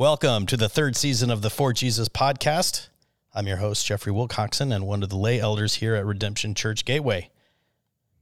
[0.00, 2.88] Welcome to the third season of the For Jesus podcast.
[3.34, 6.86] I'm your host, Jeffrey Wilcoxon, and one of the lay elders here at Redemption Church
[6.86, 7.28] Gateway.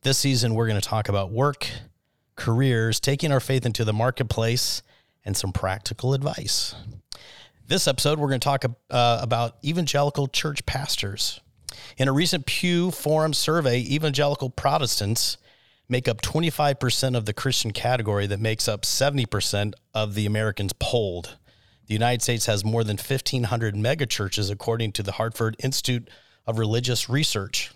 [0.02, 1.68] This season, we're going to talk about work,
[2.34, 4.82] careers, taking our faith into the marketplace,
[5.24, 6.74] and some practical advice.
[7.68, 11.38] This episode, we're going to talk uh, about evangelical church pastors.
[11.96, 15.36] In a recent Pew Forum survey, evangelical Protestants
[15.88, 21.36] make up 25% of the Christian category that makes up 70% of the Americans polled.
[21.88, 26.08] The United States has more than 1,500 megachurches, according to the Hartford Institute
[26.46, 27.72] of Religious Research,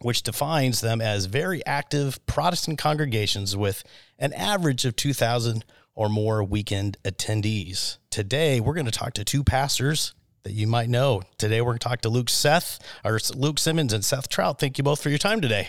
[0.00, 3.82] which defines them as very active Protestant congregations with
[4.16, 5.64] an average of 2,000
[5.96, 7.98] or more weekend attendees.
[8.10, 11.22] Today, we're going to talk to two pastors that you might know.
[11.36, 14.60] Today, we're going to talk to Luke Seth, or Luke Simmons and Seth Trout.
[14.60, 15.68] Thank you both for your time today.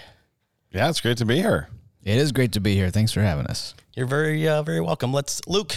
[0.72, 1.70] Yeah, it's great to be here.
[2.04, 2.92] It is great to be here.
[2.92, 3.74] Thanks for having us.
[3.96, 5.12] You're very, uh, very welcome.
[5.12, 5.76] Let's, Luke.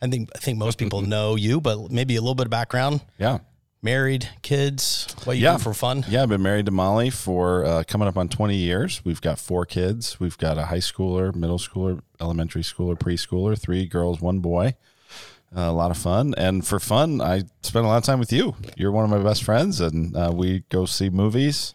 [0.00, 3.00] I think I think most people know you, but maybe a little bit of background.
[3.18, 3.38] Yeah.
[3.80, 5.52] Married, kids, what you yeah.
[5.52, 6.04] do for fun?
[6.08, 9.04] Yeah, I've been married to Molly for uh, coming up on 20 years.
[9.04, 10.18] We've got four kids.
[10.18, 14.74] We've got a high schooler, middle schooler, elementary schooler, preschooler, three girls, one boy.
[15.54, 16.34] A lot of fun.
[16.36, 18.54] And for fun, I spend a lot of time with you.
[18.76, 21.72] You're one of my best friends, and uh, we go see movies.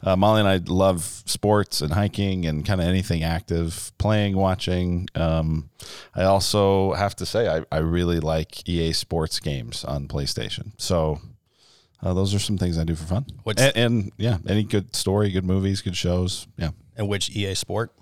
[0.00, 5.08] Uh, Molly and I love sports and hiking and kind of anything active, playing, watching.
[5.16, 5.70] Um,
[6.14, 10.72] I also have to say, I, I really like EA Sports games on PlayStation.
[10.78, 11.20] So
[12.02, 13.26] uh, those are some things I do for fun.
[13.44, 16.46] And, and yeah, any good story, good movies, good shows.
[16.56, 16.70] Yeah.
[16.96, 17.92] And which EA sport?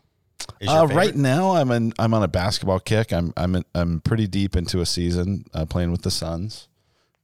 [0.66, 1.92] Uh, right now, I'm in.
[1.98, 3.12] I'm on a basketball kick.
[3.12, 6.68] I'm I'm in, I'm pretty deep into a season uh, playing with the Suns,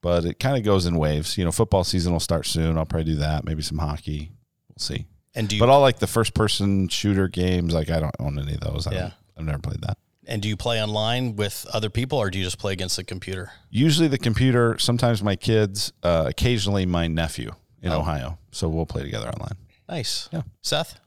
[0.02, 1.38] but it kind of goes in waves.
[1.38, 2.76] You know, football season will start soon.
[2.76, 3.44] I'll probably do that.
[3.44, 4.32] Maybe some hockey.
[4.68, 5.06] We'll see.
[5.34, 8.38] And do you But all like the first person shooter games, like I don't own
[8.38, 8.86] any of those.
[8.86, 9.96] I yeah, I've never played that.
[10.26, 13.04] and do you play online with other people, or do you just play against the
[13.04, 13.52] computer?
[13.70, 14.76] Usually the computer.
[14.78, 15.92] Sometimes my kids.
[16.02, 18.00] Uh, occasionally my nephew in Oh.
[18.00, 18.38] Ohio.
[18.50, 19.56] So we'll play together online.
[19.88, 20.28] Nice.
[20.32, 20.42] Yeah.
[20.62, 20.98] Seth.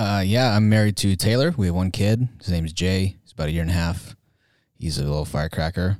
[0.00, 1.52] Uh, yeah, I'm married to Taylor.
[1.58, 2.26] We have one kid.
[2.38, 3.18] His name's Jay.
[3.22, 4.16] He's about a year and a half.
[4.78, 5.98] He's a little firecracker.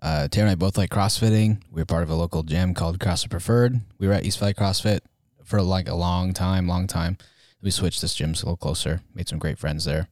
[0.00, 1.60] Uh, Taylor and I both like CrossFitting.
[1.70, 3.82] We are part of a local gym called CrossFit Preferred.
[3.98, 5.00] We were at East Valley CrossFit
[5.44, 7.18] for like a long time, long time.
[7.60, 9.02] We switched this gym's a little closer.
[9.14, 10.08] Made some great friends there.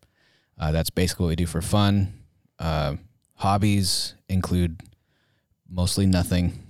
[0.58, 2.12] Uh, that's basically what we do for fun.
[2.58, 2.96] Uh,
[3.36, 4.82] hobbies include
[5.70, 6.66] mostly nothing.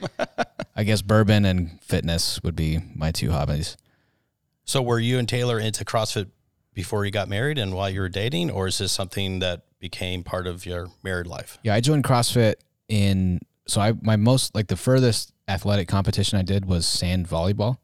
[0.76, 3.78] I guess bourbon and fitness would be my two hobbies.
[4.66, 6.28] So were you and Taylor into CrossFit
[6.74, 10.24] before you got married and while you were dating, or is this something that became
[10.24, 11.58] part of your married life?
[11.62, 12.56] Yeah, I joined CrossFit
[12.88, 17.78] in so I my most like the furthest athletic competition I did was sand volleyball.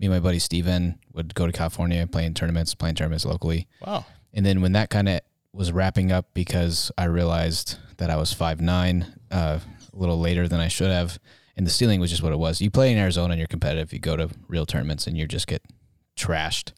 [0.00, 3.68] Me and my buddy Steven would go to California playing tournaments, playing tournaments locally.
[3.86, 4.04] Wow.
[4.32, 5.20] And then when that kind of
[5.52, 9.60] was wrapping up because I realized that I was five nine, uh,
[9.92, 11.20] a little later than I should have,
[11.56, 12.60] and the ceiling was just what it was.
[12.60, 13.92] You play in Arizona and you're competitive.
[13.92, 15.62] You go to real tournaments and you just get
[16.24, 16.72] trashed.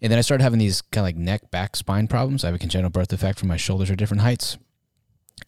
[0.00, 2.44] And then I started having these kind of like neck, back, spine problems.
[2.44, 4.58] I have a congenital birth defect from my shoulders are different heights.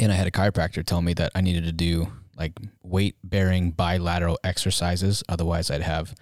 [0.00, 2.53] And I had a chiropractor tell me that I needed to do like
[2.83, 5.22] weight bearing bilateral exercises.
[5.28, 6.15] Otherwise, I'd have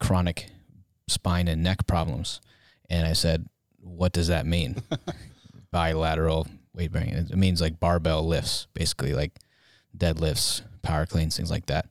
[0.00, 0.48] chronic
[1.08, 2.40] spine and neck problems.
[2.90, 3.46] And I said,
[3.80, 4.82] What does that mean?
[5.70, 7.10] bilateral weight bearing.
[7.10, 9.32] It means like barbell lifts, basically like
[9.96, 11.88] deadlifts, power cleans, things like that.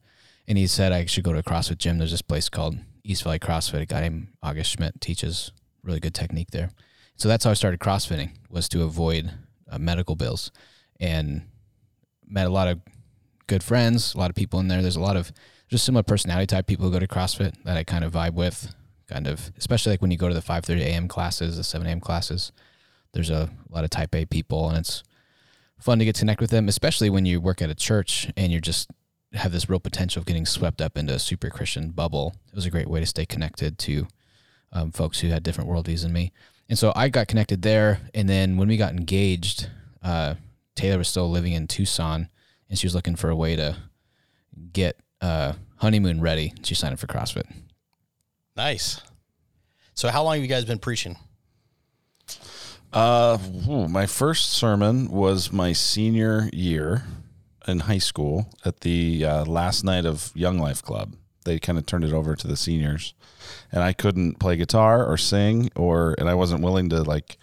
[0.47, 1.97] And he said I should go to a CrossFit gym.
[1.97, 3.81] There's this place called East Valley CrossFit.
[3.81, 5.51] A guy named August Schmidt teaches
[5.83, 6.71] really good technique there.
[7.15, 9.31] So that's how I started CrossFitting was to avoid
[9.69, 10.51] uh, medical bills,
[10.99, 11.43] and
[12.27, 12.81] met a lot of
[13.47, 14.81] good friends, a lot of people in there.
[14.81, 15.31] There's a lot of
[15.69, 18.73] just similar personality type people who go to CrossFit that I kind of vibe with.
[19.07, 21.07] Kind of, especially like when you go to the 5:30 a.m.
[21.07, 21.99] classes, the 7 a.m.
[21.99, 22.51] classes.
[23.13, 25.03] There's a lot of Type A people, and it's
[25.79, 28.51] fun to get to connect with them, especially when you work at a church and
[28.51, 28.89] you're just
[29.35, 32.35] have this real potential of getting swept up into a super Christian bubble.
[32.49, 34.07] It was a great way to stay connected to
[34.71, 36.31] um, folks who had different worldviews than me.
[36.69, 38.01] And so I got connected there.
[38.13, 39.69] And then when we got engaged,
[40.01, 40.35] uh,
[40.75, 42.29] Taylor was still living in Tucson
[42.69, 43.77] and she was looking for a way to
[44.73, 46.53] get uh, honeymoon ready.
[46.63, 47.51] She signed up for CrossFit.
[48.55, 49.01] Nice.
[49.93, 51.17] So how long have you guys been preaching?
[52.91, 57.03] Uh, ooh, my first sermon was my senior year
[57.67, 61.15] in high school at the uh, last night of Young Life Club.
[61.43, 63.13] They kind of turned it over to the seniors,
[63.71, 67.37] and I couldn't play guitar or sing, or and I wasn't willing to like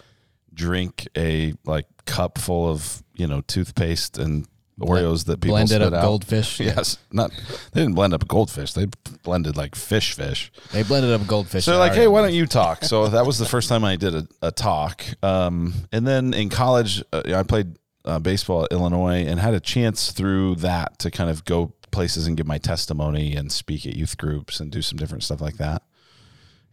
[0.52, 4.46] drink a like cup full of you know toothpaste and
[4.80, 6.02] Oreos that people Blended up out.
[6.02, 6.58] goldfish.
[6.72, 7.30] Yes, not
[7.72, 8.72] they didn't blend up goldfish.
[8.72, 8.86] They
[9.22, 10.50] blended like fish fish.
[10.72, 11.64] They blended up goldfish.
[11.64, 12.82] So they're like, hey, why don't you talk?
[12.84, 15.04] So that was the first time I did a, a talk.
[15.22, 19.60] Um, and then in college, uh, I played uh, baseball at Illinois and had a
[19.60, 23.94] chance through that to kind of go places and give my testimony and speak at
[23.94, 25.82] youth groups and do some different stuff like that.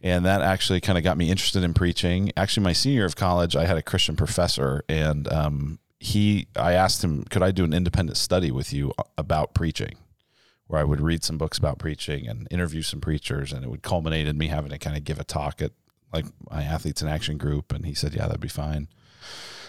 [0.02, 2.32] And that actually kind of got me interested in preaching.
[2.38, 6.72] Actually, my senior year of college, I had a Christian professor, and um, he, I
[6.72, 9.98] asked him, could I do an independent study with you about preaching?
[10.68, 13.82] Where I would read some books about preaching and interview some preachers, and it would
[13.82, 15.72] culminate in me having to kind of give a talk at
[16.14, 17.74] like my athletes in action group.
[17.74, 18.88] And he said, "Yeah, that'd be fine."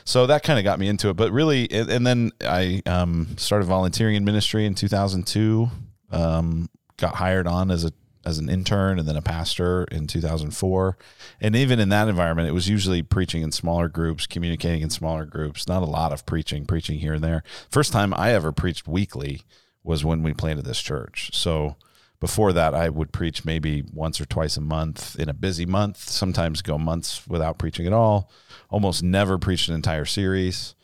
[0.05, 1.15] So that kind of got me into it.
[1.15, 5.69] But really, and then I um, started volunteering in ministry in 2002.
[6.13, 7.93] Um, got hired on as a
[8.25, 10.99] as an intern and then a pastor in 2004.
[11.41, 15.25] And even in that environment, it was usually preaching in smaller groups, communicating in smaller
[15.25, 17.43] groups, not a lot of preaching, preaching here and there.
[17.71, 19.43] First time I ever preached weekly
[19.83, 21.31] was when we planted this church.
[21.33, 21.77] So
[22.21, 25.97] before that, I would preach maybe once or twice a month in a busy month,
[25.97, 28.31] sometimes go months without preaching at all,
[28.69, 30.75] almost never preached an entire series.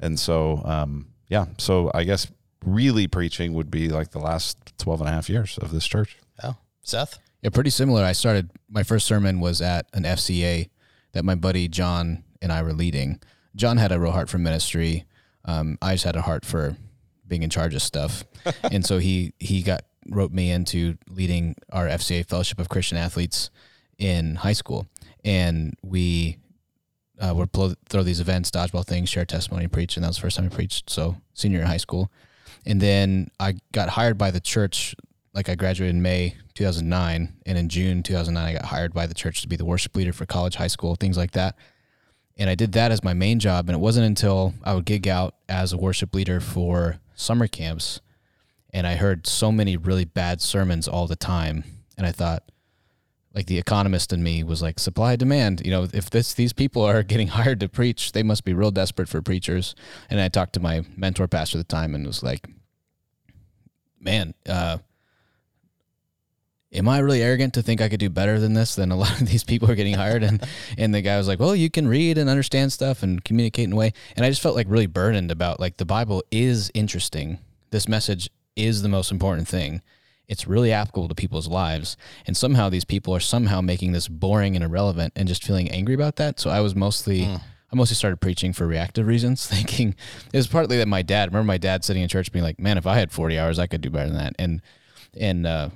[0.00, 2.26] And so, um, yeah, so I guess
[2.64, 6.16] really preaching would be like the last 12 and a half years of this church.
[6.42, 6.54] Yeah.
[6.82, 7.18] Seth?
[7.42, 8.02] Yeah, pretty similar.
[8.02, 10.70] I started my first sermon was at an FCA
[11.12, 13.20] that my buddy John and I were leading.
[13.54, 15.04] John had a real heart for ministry.
[15.44, 16.76] Um, I just had a heart for
[17.26, 18.24] being in charge of stuff,
[18.64, 23.50] and so he he got wrote me into leading our FCA Fellowship of Christian Athletes
[23.98, 24.86] in high school,
[25.24, 26.38] and we
[27.20, 27.50] uh, would
[27.88, 30.54] throw these events, dodgeball things, share testimony, preach, and that was the first time I
[30.54, 30.90] preached.
[30.90, 32.10] So senior in high school,
[32.64, 34.94] and then I got hired by the church.
[35.32, 39.14] Like I graduated in May 2009, and in June 2009, I got hired by the
[39.14, 41.56] church to be the worship leader for college, high school, things like that.
[42.38, 43.68] And I did that as my main job.
[43.68, 48.00] And it wasn't until I would gig out as a worship leader for summer camps,
[48.72, 51.64] and I heard so many really bad sermons all the time,
[51.96, 52.50] and I thought,
[53.34, 56.80] like the economist in me was like supply demand you know if this these people
[56.82, 59.74] are getting hired to preach they must be real desperate for preachers
[60.08, 62.48] and i talked to my mentor pastor at the time and was like
[64.00, 64.78] man uh,
[66.76, 69.20] am I really arrogant to think I could do better than this than a lot
[69.20, 70.22] of these people are getting hired?
[70.22, 70.42] And
[70.78, 73.72] and the guy was like, well, you can read and understand stuff and communicate in
[73.72, 73.92] a way.
[74.16, 77.38] And I just felt like really burdened about like the Bible is interesting.
[77.70, 79.82] This message is the most important thing.
[80.28, 81.96] It's really applicable to people's lives.
[82.26, 85.94] And somehow these people are somehow making this boring and irrelevant and just feeling angry
[85.94, 86.40] about that.
[86.40, 87.40] So I was mostly mm.
[87.70, 89.94] I mostly started preaching for reactive reasons, thinking
[90.32, 92.78] it was partly that my dad remember my dad sitting in church being like, Man,
[92.78, 94.34] if I had forty hours I could do better than that.
[94.38, 94.62] And
[95.16, 95.70] and uh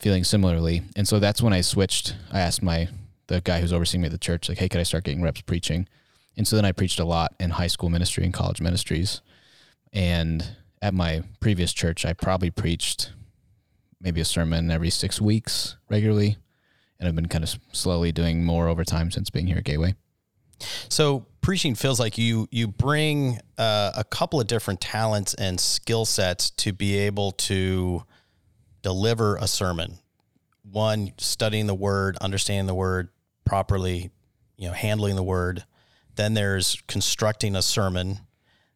[0.00, 0.82] feeling similarly.
[0.96, 2.14] And so that's when I switched.
[2.30, 2.88] I asked my
[3.28, 5.40] the guy who's overseeing me at the church, like, hey, could I start getting reps
[5.40, 5.88] preaching?
[6.36, 9.22] And so then I preached a lot in high school ministry and college ministries.
[9.92, 13.10] And at my previous church, I probably preached
[14.02, 16.36] maybe a sermon every six weeks regularly.
[17.00, 19.94] And I've been kind of slowly doing more over time since being here at Gateway.
[20.90, 26.04] So preaching feels like you you bring uh, a couple of different talents and skill
[26.04, 28.04] sets to be able to
[28.82, 29.98] deliver a sermon.
[30.70, 33.08] One, studying the word, understanding the word
[33.46, 34.10] properly,
[34.58, 35.64] you know, handling the word.
[36.16, 38.20] Then there's constructing a sermon.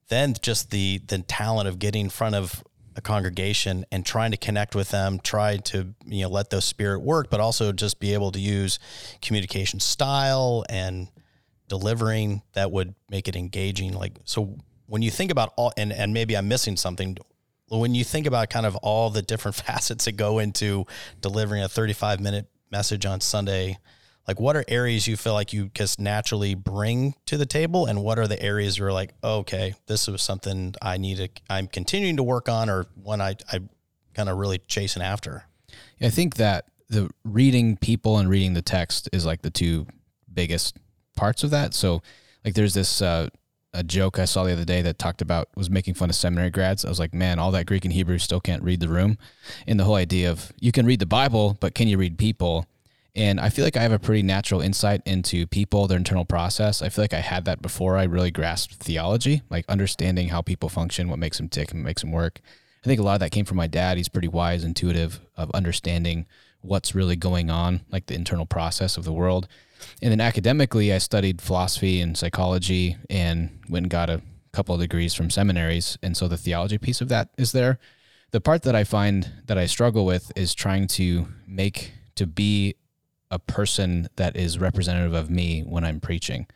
[0.08, 2.62] Then just the the talent of getting in front of
[2.96, 7.00] a congregation and trying to connect with them, try to you know let those spirit
[7.00, 8.78] work, but also just be able to use
[9.22, 11.08] communication style and
[11.68, 13.92] delivering that would make it engaging.
[13.92, 17.16] Like so, when you think about all, and and maybe I'm missing something
[17.68, 20.86] when you think about kind of all the different facets that go into
[21.20, 23.78] delivering a 35 minute message on Sunday,
[24.28, 28.02] like what are areas you feel like you just naturally bring to the table and
[28.02, 32.18] what are the areas you're like, okay, this was something I need to, I'm continuing
[32.18, 33.60] to work on or one I, I
[34.12, 35.44] kind of really chasing after?
[36.02, 39.86] I think that the reading people and reading the text is like the two
[40.32, 40.76] biggest
[41.16, 41.72] parts of that.
[41.72, 42.02] So
[42.44, 43.30] like there's this, uh,
[43.74, 46.50] a joke I saw the other day that talked about was making fun of seminary
[46.50, 46.84] grads.
[46.84, 49.18] I was like, man, all that Greek and Hebrew still can't read the room.
[49.66, 52.66] And the whole idea of you can read the Bible, but can you read people?
[53.18, 56.82] And I feel like I have a pretty natural insight into people, their internal process.
[56.82, 60.68] I feel like I had that before I really grasped theology, like understanding how people
[60.68, 62.40] function, what makes them tick, and makes them work.
[62.84, 63.96] I think a lot of that came from my dad.
[63.96, 66.26] He's pretty wise, intuitive of understanding
[66.60, 69.48] what's really going on, like the internal process of the world.
[70.00, 74.22] And then academically, I studied philosophy and psychology and went and got a
[74.52, 75.98] couple of degrees from seminaries.
[76.04, 77.80] And so the theology piece of that is there.
[78.30, 82.76] The part that I find that I struggle with is trying to make to be
[83.30, 86.46] a person that is representative of me when I'm preaching.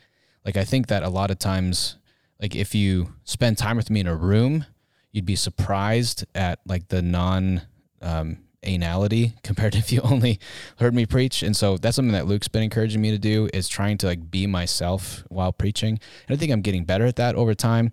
[0.44, 1.96] Like I think that a lot of times
[2.40, 4.66] like if you spend time with me in a room,
[5.12, 7.62] you'd be surprised at like the non
[8.00, 10.40] um, anality compared to if you only
[10.78, 11.42] heard me preach.
[11.42, 14.30] And so that's something that Luke's been encouraging me to do is trying to like
[14.30, 16.00] be myself while preaching.
[16.28, 17.92] And I think I'm getting better at that over time.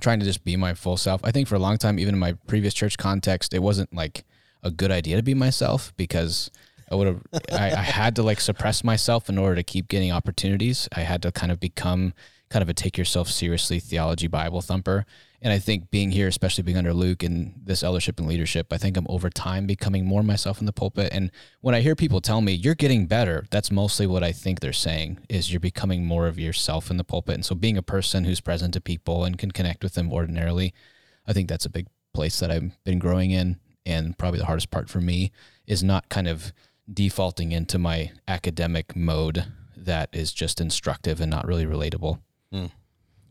[0.00, 1.20] trying to just be my full self.
[1.24, 4.24] I think for a long time, even in my previous church context, it wasn't like
[4.62, 6.50] a good idea to be myself because
[6.90, 7.22] I would have
[7.52, 10.88] I, I had to like suppress myself in order to keep getting opportunities.
[10.94, 12.14] I had to kind of become
[12.50, 15.06] kind of a take yourself seriously theology Bible thumper.
[15.42, 18.78] And I think being here, especially being under Luke and this eldership and leadership, I
[18.78, 21.12] think I'm over time becoming more myself in the pulpit.
[21.12, 24.60] And when I hear people tell me you're getting better, that's mostly what I think
[24.60, 27.34] they're saying is you're becoming more of yourself in the pulpit.
[27.34, 30.72] And so being a person who's present to people and can connect with them ordinarily,
[31.26, 33.58] I think that's a big place that I've been growing in.
[33.84, 35.30] And probably the hardest part for me
[35.66, 36.54] is not kind of
[36.92, 39.44] defaulting into my academic mode
[39.76, 42.20] that is just instructive and not really relatable.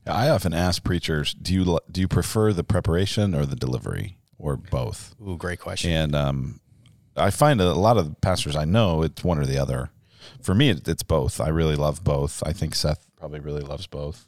[0.05, 4.57] I often ask preachers, do you do you prefer the preparation or the delivery or
[4.57, 5.15] both?
[5.25, 5.91] Ooh, great question.
[5.91, 6.60] And um,
[7.15, 9.91] I find that a lot of the pastors I know, it's one or the other.
[10.41, 11.39] For me, it, it's both.
[11.39, 12.43] I really love both.
[12.45, 14.27] I think Seth probably really loves both.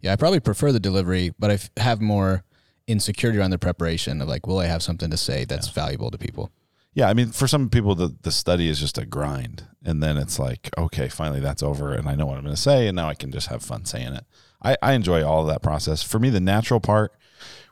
[0.00, 2.42] Yeah, I probably prefer the delivery, but I f- have more
[2.88, 6.18] insecurity around the preparation of like, will I have something to say that's valuable to
[6.18, 6.50] people?
[6.94, 9.64] Yeah, I mean, for some people, the, the study is just a grind.
[9.84, 12.60] And then it's like, okay, finally that's over and I know what I'm going to
[12.60, 12.86] say.
[12.86, 14.24] And now I can just have fun saying it.
[14.62, 16.02] I, I enjoy all of that process.
[16.02, 17.12] For me, the natural part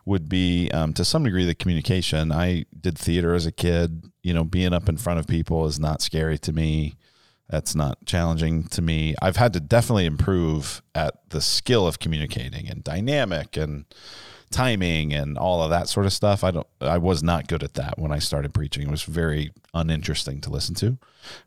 [0.05, 2.31] would be um, to some degree the communication.
[2.31, 4.11] I did theater as a kid.
[4.23, 6.95] You know, being up in front of people is not scary to me.
[7.49, 9.15] That's not challenging to me.
[9.21, 13.85] I've had to definitely improve at the skill of communicating and dynamic and
[14.51, 16.43] timing and all of that sort of stuff.
[16.43, 18.83] I don't I was not good at that when I started preaching.
[18.83, 20.97] It was very uninteresting to listen to.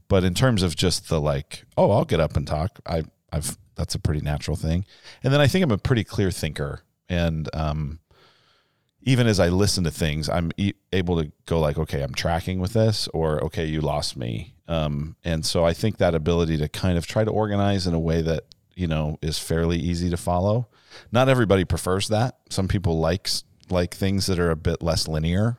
[0.09, 2.81] But in terms of just the like, oh, I'll get up and talk.
[2.87, 4.85] I I've that's a pretty natural thing.
[5.23, 8.01] And then I think I'm a pretty clear thinker and um
[9.07, 10.51] even as I listen to things, I'm
[10.91, 14.55] able to go like, okay, I'm tracking with this, or okay, you lost me.
[14.67, 17.99] Um, and so I think that ability to kind of try to organize in a
[17.99, 18.45] way that
[18.77, 20.69] you know is fairly easy to follow.
[21.13, 22.39] Not everybody prefers that.
[22.51, 25.59] Some people likes like things that are a bit less linear.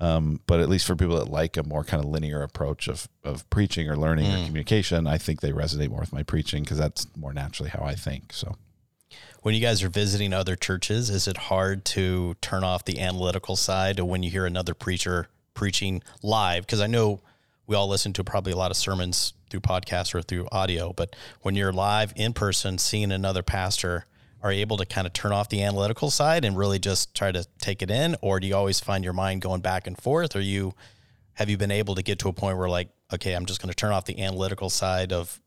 [0.00, 3.08] Um, but at least for people that like a more kind of linear approach of
[3.24, 6.78] of preaching or learning or communication, I think they resonate more with my preaching because
[6.78, 8.32] that's more naturally how I think.
[8.32, 8.54] So
[9.42, 13.56] when you guys are visiting other churches, is it hard to turn off the analytical
[13.56, 16.66] side when you hear another preacher preaching live?
[16.66, 17.20] Because I know
[17.68, 21.14] we all listen to probably a lot of sermons through podcasts or through audio, but
[21.42, 24.06] when you're live in person, seeing another pastor,
[24.42, 27.30] are you able to kind of turn off the analytical side and really just try
[27.30, 30.34] to take it in, or do you always find your mind going back and forth?
[30.34, 30.74] Or you
[31.34, 33.68] have you been able to get to a point where like, okay, I'm just going
[33.68, 35.38] to turn off the analytical side of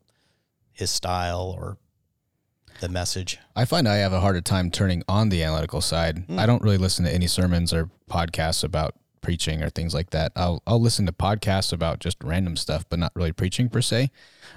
[0.71, 1.77] his style or
[2.81, 3.39] the message?
[3.55, 6.19] I find I have a harder time turning on the analytical side.
[6.27, 6.37] Hmm.
[6.37, 10.31] I don't really listen to any sermons or podcasts about preaching or things like that.
[10.35, 14.11] I'll I'll listen to podcasts about just random stuff, but not really preaching per se.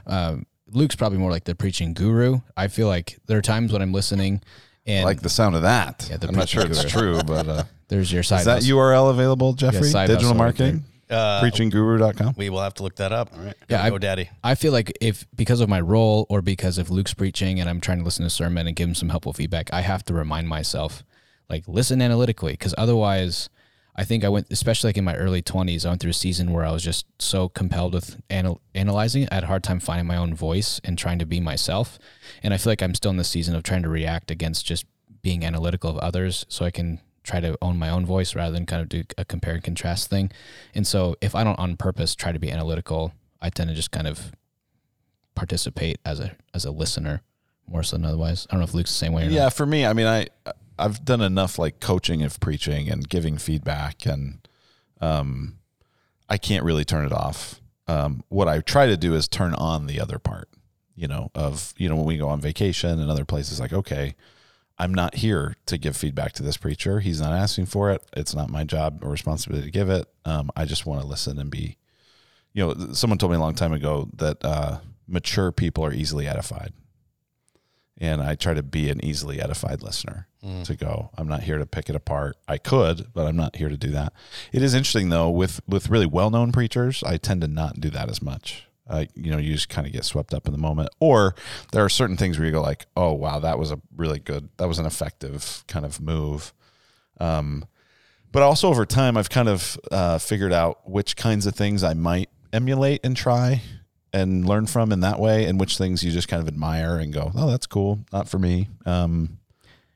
[0.06, 2.40] Um, Luke's probably more like the preaching guru.
[2.56, 4.40] I feel like there are times when I'm listening
[4.86, 6.06] and I like the sound of that.
[6.10, 8.40] Yeah, the I'm not sure preaching it's true, but uh, there's your side.
[8.40, 8.78] is that hustle.
[8.78, 9.88] URL available, Jeffrey?
[9.88, 12.34] side Digital hustle right marketing, Uh, preachingguru.com.
[12.36, 13.30] we will have to look that up.
[13.36, 13.54] All right.
[13.68, 14.30] Yeah, I- go, Daddy.
[14.42, 17.80] I feel like if because of my role or because of Luke's preaching and I'm
[17.80, 20.14] trying to listen to a sermon and give him some helpful feedback, I have to
[20.14, 21.04] remind myself,
[21.50, 23.48] like, listen analytically, because otherwise,
[23.96, 26.52] I think I went, especially like in my early 20s, I went through a season
[26.52, 29.28] where I was just so compelled with anal- analyzing.
[29.30, 31.98] I had a hard time finding my own voice and trying to be myself.
[32.42, 34.84] And I feel like I'm still in the season of trying to react against just
[35.22, 38.66] being analytical of others so I can try to own my own voice rather than
[38.66, 40.30] kind of do a compare and contrast thing.
[40.74, 43.92] And so if I don't on purpose try to be analytical, I tend to just
[43.92, 44.32] kind of
[45.34, 47.22] participate as a as a listener
[47.66, 48.46] more so than otherwise.
[48.50, 49.54] I don't know if Luke's the same way or Yeah, not.
[49.54, 50.26] for me, I mean, I
[50.78, 54.46] I've done enough like coaching of preaching and giving feedback, and
[55.00, 55.58] um,
[56.28, 57.60] I can't really turn it off.
[57.86, 60.48] Um, what I try to do is turn on the other part.
[60.96, 64.14] You know, of you know when we go on vacation and other places, like okay,
[64.78, 67.00] I'm not here to give feedback to this preacher.
[67.00, 68.02] He's not asking for it.
[68.16, 70.06] It's not my job or responsibility to give it.
[70.24, 71.78] Um, I just want to listen and be.
[72.52, 74.78] You know, someone told me a long time ago that uh,
[75.08, 76.72] mature people are easily edified
[77.98, 80.26] and I try to be an easily edified listener
[80.64, 81.10] to go.
[81.16, 82.36] I'm not here to pick it apart.
[82.46, 84.12] I could, but I'm not here to do that.
[84.52, 87.88] It is interesting though with with really well known preachers, I tend to not do
[87.90, 88.66] that as much.
[88.86, 91.34] Uh, you know, you just kind of get swept up in the moment, or
[91.72, 94.50] there are certain things where you go like, "Oh wow, that was a really good,
[94.58, 96.52] that was an effective kind of move."
[97.18, 97.64] Um,
[98.30, 101.94] but also over time, I've kind of uh, figured out which kinds of things I
[101.94, 103.62] might emulate and try
[104.14, 107.12] and learn from in that way, and which things you just kind of admire and
[107.12, 109.38] go, "Oh, that's cool, not for me." Um,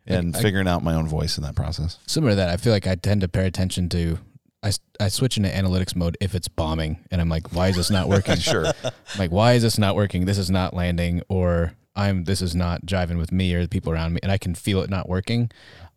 [0.06, 1.98] and I- figuring out my own voice in that process.
[2.06, 4.18] Similar to that, I feel like I tend to pay attention to.
[4.60, 7.90] I, I switch into analytics mode if it's bombing, and I'm like, why is this
[7.90, 8.36] not working?
[8.36, 8.66] Sure.
[8.66, 10.24] I'm like, why is this not working?
[10.24, 11.22] This is not landing.
[11.28, 14.38] Or I'm this is not jiving with me or the people around me, and I
[14.38, 15.50] can feel it not working,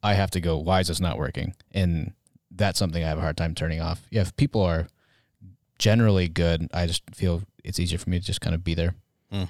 [0.04, 1.56] I have to go, why is this not working?
[1.72, 2.14] And
[2.52, 4.06] that's something I have a hard time turning off.
[4.12, 4.88] Yeah, if people are
[5.80, 8.96] generally good, I just feel it's easier for me to just kind of be there.
[9.32, 9.44] Hmm.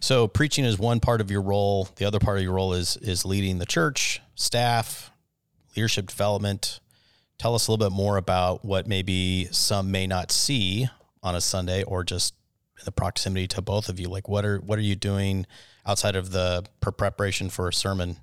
[0.00, 1.88] So preaching is one part of your role.
[1.96, 5.10] The other part of your role is is leading the church, staff,
[5.76, 6.80] leadership development.
[7.38, 10.88] Tell us a little bit more about what maybe some may not see
[11.22, 12.34] on a Sunday or just
[12.78, 14.08] in the proximity to both of you.
[14.08, 15.46] Like what are what are you doing
[15.86, 18.16] outside of the preparation for a sermon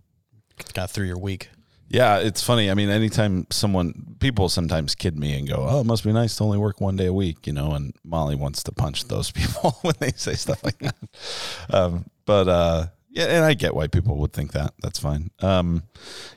[0.73, 1.49] kind of through your week?
[1.87, 2.71] Yeah, it's funny.
[2.71, 6.35] I mean, anytime someone, people sometimes kid me and go, "Oh, it must be nice
[6.37, 7.73] to only work one day a week," you know.
[7.73, 10.95] And Molly wants to punch those people when they say stuff like that.
[11.69, 14.73] Um, but uh, yeah, and I get why people would think that.
[14.81, 15.29] That's fine.
[15.41, 15.83] Um,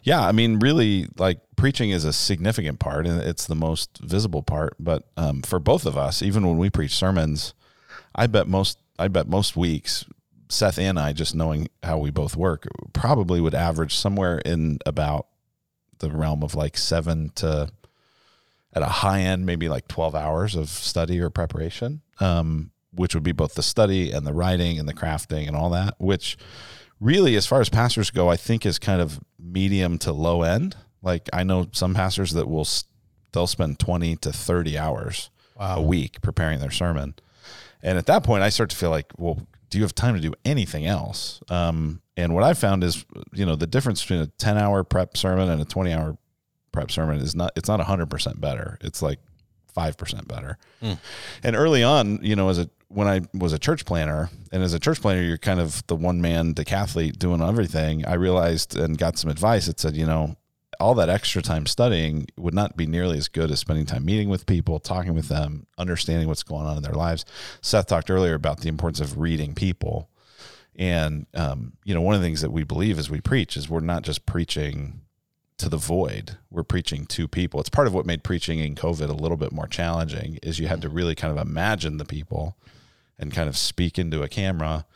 [0.03, 4.43] yeah, I mean, really, like preaching is a significant part, and it's the most visible
[4.43, 4.77] part.
[4.79, 7.55] But um, for both of us, even when we preach sermons,
[8.15, 10.05] I bet most, I bet most weeks,
[10.51, 15.27] Seth and I, just knowing how we both work, probably would average somewhere in about
[15.99, 17.71] the realm of like seven to
[18.73, 23.25] at a high end, maybe like 12 hours of study or preparation, um, which would
[23.25, 26.37] be both the study and the writing and the crafting and all that, which
[27.01, 30.77] really, as far as pastors go, I think is kind of medium to low end.
[31.03, 32.67] Like I know some pastors that will,
[33.33, 37.15] they'll spend 20 to 30 hours a week preparing their sermon.
[37.83, 40.21] And at that point, I start to feel like, well, do you have time to
[40.21, 41.41] do anything else?
[41.49, 45.17] Um, and what I found is, you know, the difference between a 10 hour prep
[45.17, 46.19] sermon and a 20 hour
[46.73, 48.77] prep sermon is not, it's not 100% better.
[48.81, 49.21] It's like
[49.77, 50.59] 5% better.
[50.81, 50.95] Hmm.
[51.45, 54.75] And early on, you know, as a, when I was a church planter and as
[54.75, 58.05] a church planter, you're kind of the one man decathlete doing everything.
[58.05, 60.37] I realized and got some advice that said, you know,
[60.81, 64.29] all that extra time studying would not be nearly as good as spending time meeting
[64.29, 67.25] with people, talking with them, understanding what's going on in their lives.
[67.61, 70.09] Seth talked earlier about the importance of reading people.
[70.79, 73.69] And, um, you know, one of the things that we believe as we preach is
[73.69, 75.01] we're not just preaching
[75.59, 76.37] to the void.
[76.51, 77.59] We're preaching to people.
[77.59, 80.69] It's part of what made preaching in COVID a little bit more challenging is you
[80.69, 82.57] had to really kind of imagine the people
[83.19, 84.87] and kind of speak into a camera.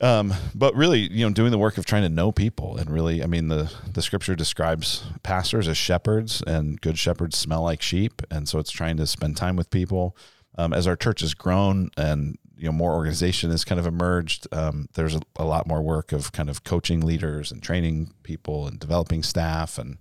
[0.00, 3.22] Um, but really, you know, doing the work of trying to know people and really,
[3.22, 8.22] I mean, the, the scripture describes pastors as shepherds and good shepherds smell like sheep.
[8.28, 10.16] And so it's trying to spend time with people.
[10.58, 14.46] Um, as our church has grown and, you know, more organization has kind of emerged,
[14.52, 18.66] um, there's a, a lot more work of kind of coaching leaders and training people
[18.66, 19.96] and developing staff and,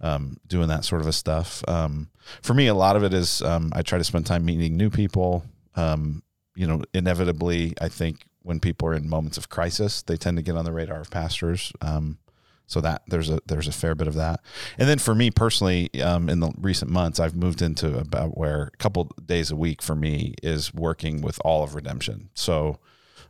[0.00, 1.62] um, doing that sort of a stuff.
[1.68, 2.08] Um,
[2.40, 4.88] for me, a lot of it is um, I try to spend time meeting new
[4.88, 5.44] people.
[5.76, 6.22] Um,
[6.56, 10.42] you know, inevitably, I think when people are in moments of crisis, they tend to
[10.42, 11.72] get on the radar of pastors.
[11.82, 12.18] Um,
[12.66, 14.40] so that there's a there's a fair bit of that.
[14.78, 18.70] And then for me personally, um, in the recent months, I've moved into about where
[18.72, 22.30] a couple days a week for me is working with all of Redemption.
[22.34, 22.78] So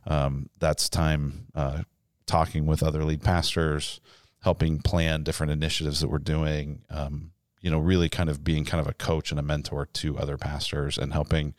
[0.05, 1.83] um, that's time uh,
[2.25, 3.99] talking with other lead pastors,
[4.41, 6.83] helping plan different initiatives that we're doing.
[6.89, 10.17] Um, you know, really kind of being kind of a coach and a mentor to
[10.17, 11.53] other pastors and helping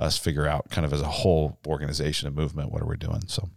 [0.00, 3.22] us figure out kind of as a whole organization and movement what are we doing.
[3.28, 3.48] So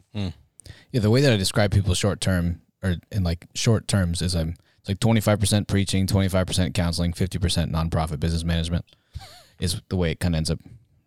[0.91, 4.35] Yeah, the way that I describe people short term or in like short terms is
[4.35, 8.85] I'm it's like 25% preaching, 25% counseling, 50% nonprofit business management
[9.59, 10.59] is the way it kind of ends up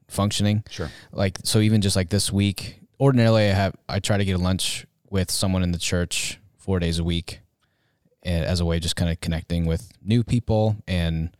[0.08, 0.64] functioning.
[0.70, 0.90] Sure.
[1.12, 4.42] Like so even just like this week, ordinarily I have I try to get a
[4.42, 7.40] lunch with someone in the church 4 days a week
[8.24, 11.30] eh, as a way just kind of connecting with new people and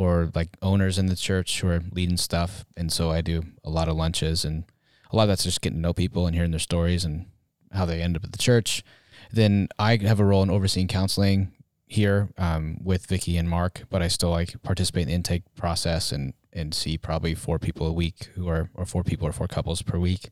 [0.00, 2.64] or like owners in the church who are leading stuff.
[2.74, 4.64] And so I do a lot of lunches and
[5.12, 7.26] a lot of that's just getting to know people and hearing their stories and
[7.72, 8.82] how they end up at the church.
[9.32, 11.52] Then I have a role in overseeing counseling
[11.86, 16.12] here um, with Vicky and Mark, but I still like participate in the intake process
[16.12, 19.46] and and see probably four people a week who are or four people or four
[19.46, 20.30] couples per week.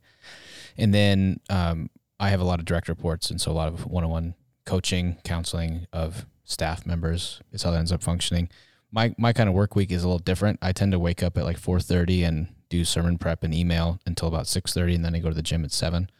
[0.76, 3.86] And then um, I have a lot of direct reports, and so a lot of
[3.86, 4.34] one-on-one
[4.64, 8.48] coaching, counseling of staff members is how that ends up functioning.
[8.90, 10.58] My my kind of work week is a little different.
[10.62, 14.00] I tend to wake up at like four thirty and do sermon prep and email
[14.06, 16.10] until about six thirty, and then I go to the gym at seven,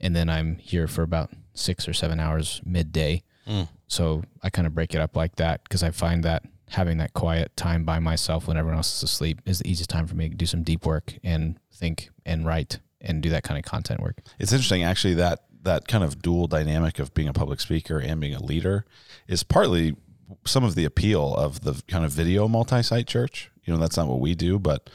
[0.00, 3.22] and then I'm here for about six or seven hours midday.
[3.46, 3.68] Mm.
[3.88, 7.14] So I kind of break it up like that because I find that having that
[7.14, 10.28] quiet time by myself when everyone else is asleep is the easiest time for me
[10.28, 14.00] to do some deep work and think and write and do that kind of content
[14.00, 14.16] work.
[14.38, 18.20] It's interesting, actually, that that kind of dual dynamic of being a public speaker and
[18.20, 18.86] being a leader
[19.26, 19.96] is partly
[20.44, 23.50] some of the appeal of the kind of video multi-site church.
[23.64, 24.88] You know, that's not what we do, but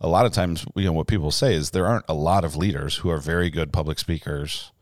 [0.00, 2.56] a lot of times, you know, what people say is there aren't a lot of
[2.56, 4.72] leaders who are very good public speakers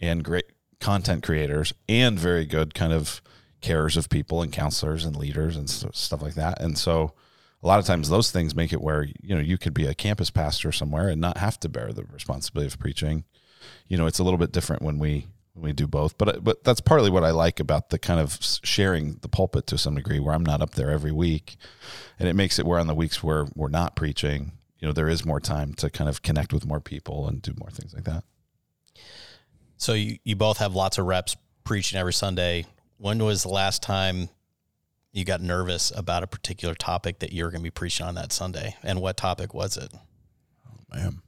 [0.00, 0.46] and great
[0.80, 3.20] content creators and very good kind of
[3.62, 6.60] carers of people and counselors and leaders and st- stuff like that.
[6.60, 7.14] And so
[7.62, 9.94] a lot of times those things make it where, you know, you could be a
[9.94, 13.24] campus pastor somewhere and not have to bear the responsibility of preaching
[13.88, 16.18] you know, it's a little bit different when we when we do both.
[16.18, 19.78] But but that's partly what I like about the kind of sharing the pulpit to
[19.78, 21.56] some degree, where I'm not up there every week,
[22.18, 25.08] and it makes it where on the weeks where we're not preaching, you know, there
[25.08, 28.04] is more time to kind of connect with more people and do more things like
[28.04, 28.24] that.
[29.76, 32.64] So you, you both have lots of reps preaching every Sunday.
[32.98, 34.28] When was the last time
[35.12, 38.32] you got nervous about a particular topic that you're going to be preaching on that
[38.32, 38.76] Sunday?
[38.82, 39.92] And what topic was it?
[40.66, 41.22] Oh, man.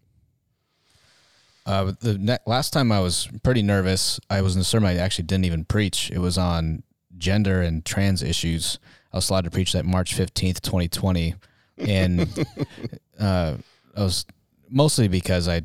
[1.67, 4.97] Uh, the ne- last time I was pretty nervous, I was in a sermon I
[4.97, 6.11] actually didn't even preach.
[6.11, 6.83] It was on
[7.19, 8.79] gender and trans issues.
[9.13, 11.35] I was allowed to preach that March 15th, 2020.
[11.77, 12.47] And
[13.21, 13.57] uh,
[13.95, 14.25] I was
[14.71, 15.61] mostly because I,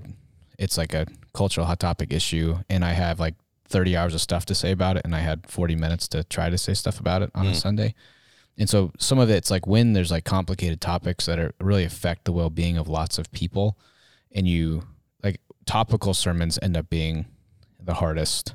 [0.60, 3.36] it's like a cultural hot topic issue, and I have like
[3.70, 6.50] 30 hours of stuff to say about it, and I had 40 minutes to try
[6.50, 7.56] to say stuff about it on a Mm.
[7.56, 7.96] Sunday.
[8.58, 12.26] And so some of it's like when there's like complicated topics that are really affect
[12.26, 13.78] the well being of lots of people,
[14.32, 14.84] and you
[15.24, 17.26] like topical sermons end up being
[17.80, 18.54] the hardest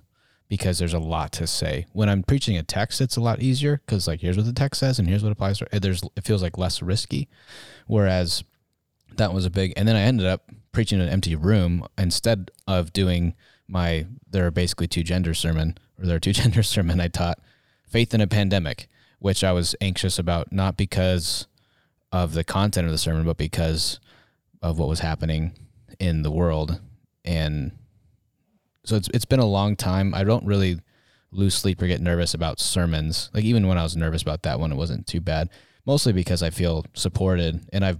[0.49, 1.85] because there's a lot to say.
[1.93, 4.79] When I'm preaching a text, it's a lot easier because like here's what the text
[4.81, 5.59] says and here's what applies.
[5.59, 7.29] To, there's it feels like less risky,
[7.89, 8.45] whereas
[9.17, 9.73] that was a big.
[9.77, 13.35] And then I ended up preaching in an empty room instead of doing
[13.67, 17.01] my there are basically two gender sermon or there are two gender sermon.
[17.01, 17.41] I taught
[17.89, 18.89] faith in a pandemic,
[19.19, 21.49] which I was anxious about not because
[22.13, 23.99] of the content of the sermon, but because
[24.63, 25.51] of what was happening
[25.99, 26.81] in the world
[27.25, 27.73] and
[28.85, 30.15] so it's it's been a long time.
[30.15, 30.79] I don't really
[31.33, 33.31] lose sleep or get nervous about sermons.
[33.35, 35.51] Like even when I was nervous about that one, it wasn't too bad.
[35.85, 37.69] Mostly because I feel supported.
[37.73, 37.99] And I've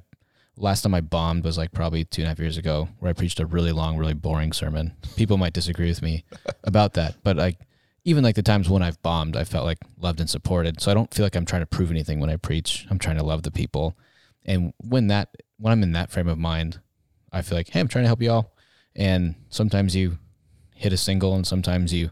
[0.59, 3.13] last time I bombed was like probably two and a half years ago, where I
[3.13, 4.95] preached a really long, really boring sermon.
[5.17, 6.25] People might disagree with me
[6.65, 7.59] about that, but like
[8.05, 10.81] even like the times when I've bombed, I felt like loved and supported.
[10.81, 12.87] So I don't feel like I'm trying to prove anything when I preach.
[12.91, 13.97] I'm trying to love the people.
[14.45, 16.81] And when that when I'm in that frame of mind,
[17.33, 18.55] I feel like, hey, I'm trying to help you all.
[18.97, 20.19] And sometimes you
[20.75, 22.11] hit a single and sometimes you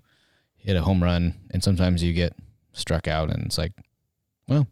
[0.56, 2.34] hit a home run and sometimes you get
[2.72, 3.72] struck out and it's like,
[4.48, 4.66] well,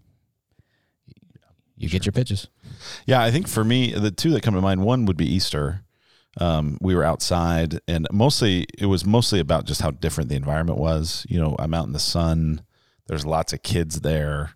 [1.85, 2.49] you get your pitches.
[3.07, 5.83] Yeah, I think for me, the two that come to mind, one would be Easter.
[6.41, 10.79] Um, we were outside, and mostly it was mostly about just how different the environment
[10.79, 11.25] was.
[11.29, 12.63] You know, I'm out in the sun.
[13.07, 14.55] There's lots of kids there.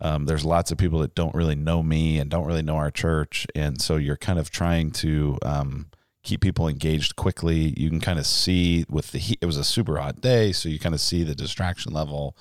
[0.00, 2.90] Um, there's lots of people that don't really know me and don't really know our
[2.90, 5.86] church, and so you're kind of trying to um,
[6.22, 7.74] keep people engaged quickly.
[7.76, 9.38] You can kind of see with the heat.
[9.40, 12.36] It was a super hot day, so you kind of see the distraction level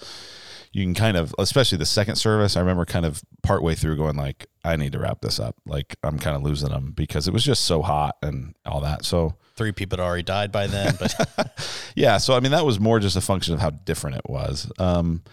[0.75, 4.17] you can kind of especially the second service i remember kind of partway through going
[4.17, 5.55] like i need to wrap this up.
[5.65, 9.05] Like i'm kind of losing them because it was just so hot and all that.
[9.05, 11.15] So Three people had already died by then, but
[11.95, 14.69] yeah so i mean that was more just a function of how different it was.
[14.77, 15.23] Um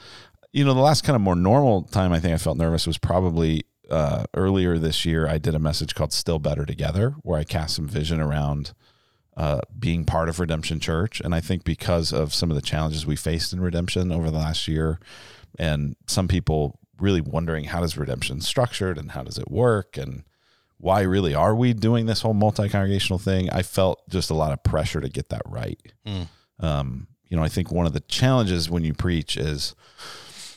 [0.53, 2.99] you know the last kind of more normal time i think i felt nervous was
[2.99, 7.45] probably uh, earlier this year i did a message called still better together where i
[7.45, 8.73] cast some vision around
[9.37, 11.21] uh, being part of Redemption Church.
[11.21, 14.39] And I think because of some of the challenges we faced in Redemption over the
[14.39, 14.99] last year,
[15.59, 20.25] and some people really wondering how does Redemption structured and how does it work and
[20.79, 23.49] why really are we doing this whole multi congregational thing?
[23.51, 25.81] I felt just a lot of pressure to get that right.
[26.07, 26.27] Mm.
[26.59, 29.75] Um, you know, I think one of the challenges when you preach is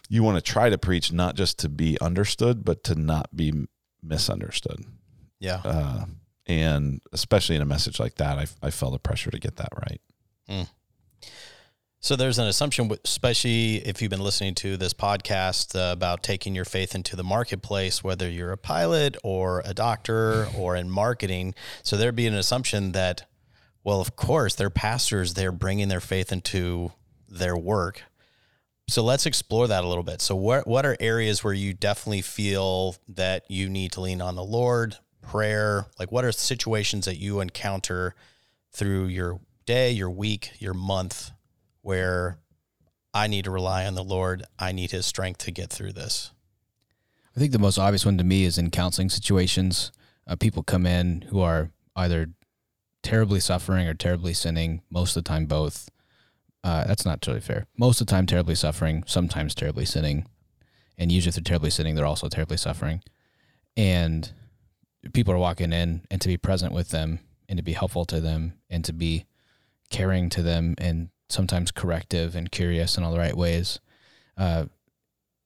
[0.10, 3.68] you want to try to preach not just to be understood, but to not be
[4.02, 4.84] misunderstood
[5.40, 5.62] yeah.
[5.64, 6.06] uh,
[6.48, 9.70] and especially in a message like that, I, I felt the pressure to get that
[9.88, 10.02] right.
[12.06, 16.54] So there's an assumption, especially if you've been listening to this podcast uh, about taking
[16.54, 21.56] your faith into the marketplace, whether you're a pilot or a doctor or in marketing.
[21.82, 23.26] So there'd be an assumption that,
[23.84, 26.92] well, of course, they're pastors, they're bringing their faith into
[27.28, 28.04] their work.
[28.88, 30.22] So let's explore that a little bit.
[30.22, 34.36] So what what are areas where you definitely feel that you need to lean on
[34.36, 35.88] the Lord, prayer?
[36.00, 38.16] Like what are situations that you encounter
[38.72, 41.32] through your day, your week, your month
[41.82, 42.40] where
[43.14, 44.44] I need to rely on the Lord.
[44.60, 46.32] I need his strength to get through this.
[47.36, 49.92] I think the most obvious one to me is in counseling situations.
[50.28, 52.30] Uh, people come in who are either
[53.04, 55.90] terribly suffering or terribly sinning, most of the time, both.
[56.64, 57.68] Uh, that's not totally fair.
[57.78, 60.26] Most of the time, terribly suffering, sometimes terribly sinning.
[60.98, 63.04] And usually, if they're terribly sinning, they're also terribly suffering.
[63.78, 64.32] And
[65.14, 68.20] people are walking in, and to be present with them and to be helpful to
[68.20, 69.26] them and to be
[69.90, 73.80] caring to them and sometimes corrective and curious in all the right ways.
[74.38, 74.66] Uh,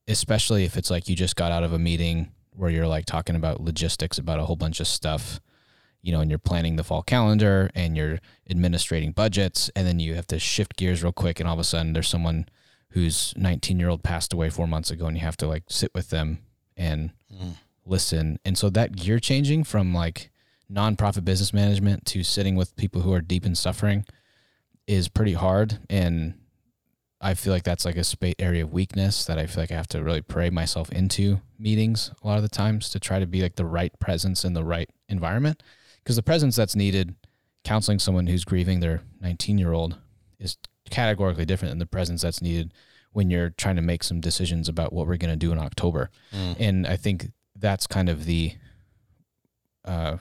[0.07, 3.35] especially if it's like you just got out of a meeting where you're like talking
[3.35, 5.39] about logistics about a whole bunch of stuff,
[6.01, 8.19] you know, and you're planning the fall calendar and you're
[8.49, 11.63] administrating budgets, and then you have to shift gears real quick, and all of a
[11.63, 12.47] sudden there's someone
[12.93, 15.91] whose 19 year old passed away four months ago, and you have to like sit
[15.93, 16.39] with them
[16.75, 17.55] and Mm.
[17.85, 18.39] Listen.
[18.45, 20.31] And so that gear changing from like
[20.71, 24.05] nonprofit business management to sitting with people who are deep in suffering
[24.87, 26.35] is pretty hard and
[27.21, 29.75] I feel like that's like a spa- area of weakness that I feel like I
[29.75, 33.27] have to really pray myself into meetings a lot of the times to try to
[33.27, 35.61] be like the right presence in the right environment
[36.01, 37.15] because the presence that's needed
[37.63, 39.97] counseling someone who's grieving their 19 year old
[40.39, 40.57] is
[40.89, 42.73] categorically different than the presence that's needed
[43.11, 46.09] when you're trying to make some decisions about what we're going to do in October.
[46.33, 46.55] Mm.
[46.59, 48.53] And I think that's kind of the
[49.85, 50.17] uh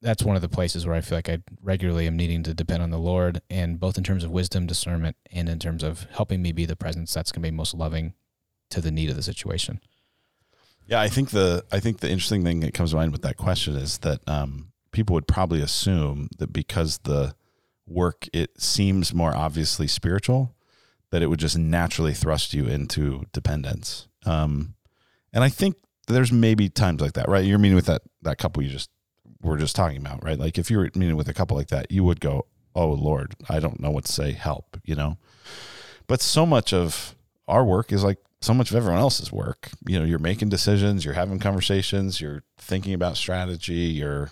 [0.00, 2.82] that's one of the places where I feel like I regularly am needing to depend
[2.82, 6.40] on the Lord and both in terms of wisdom, discernment, and in terms of helping
[6.40, 8.14] me be the presence that's going to be most loving
[8.70, 9.80] to the need of the situation.
[10.86, 13.36] Yeah, I think the I think the interesting thing that comes to mind with that
[13.36, 17.34] question is that um, people would probably assume that because the
[17.86, 20.54] work it seems more obviously spiritual,
[21.10, 24.08] that it would just naturally thrust you into dependence.
[24.24, 24.74] Um,
[25.32, 27.44] and I think there's maybe times like that, right?
[27.44, 28.90] You're meeting with that that couple you just
[29.42, 30.38] were just talking about, right?
[30.38, 33.34] Like if you were meeting with a couple like that, you would go, "Oh Lord,
[33.48, 34.32] I don't know what to say.
[34.32, 35.18] Help," you know.
[36.06, 37.14] But so much of
[37.46, 39.70] our work is like so much of everyone else's work.
[39.86, 44.30] You know, you're making decisions, you're having conversations, you're thinking about strategy, you're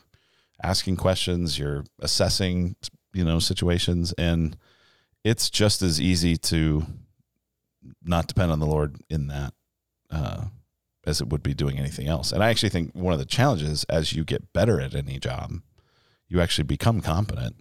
[0.62, 2.76] asking questions, you're assessing,
[3.12, 4.56] you know, situations, and
[5.24, 6.86] it's just as easy to
[8.02, 9.52] not depend on the Lord in that
[10.10, 10.44] uh,
[11.06, 12.32] as it would be doing anything else.
[12.32, 15.52] And I actually think one of the challenges as you get better at any job,
[16.28, 17.56] you actually become competent.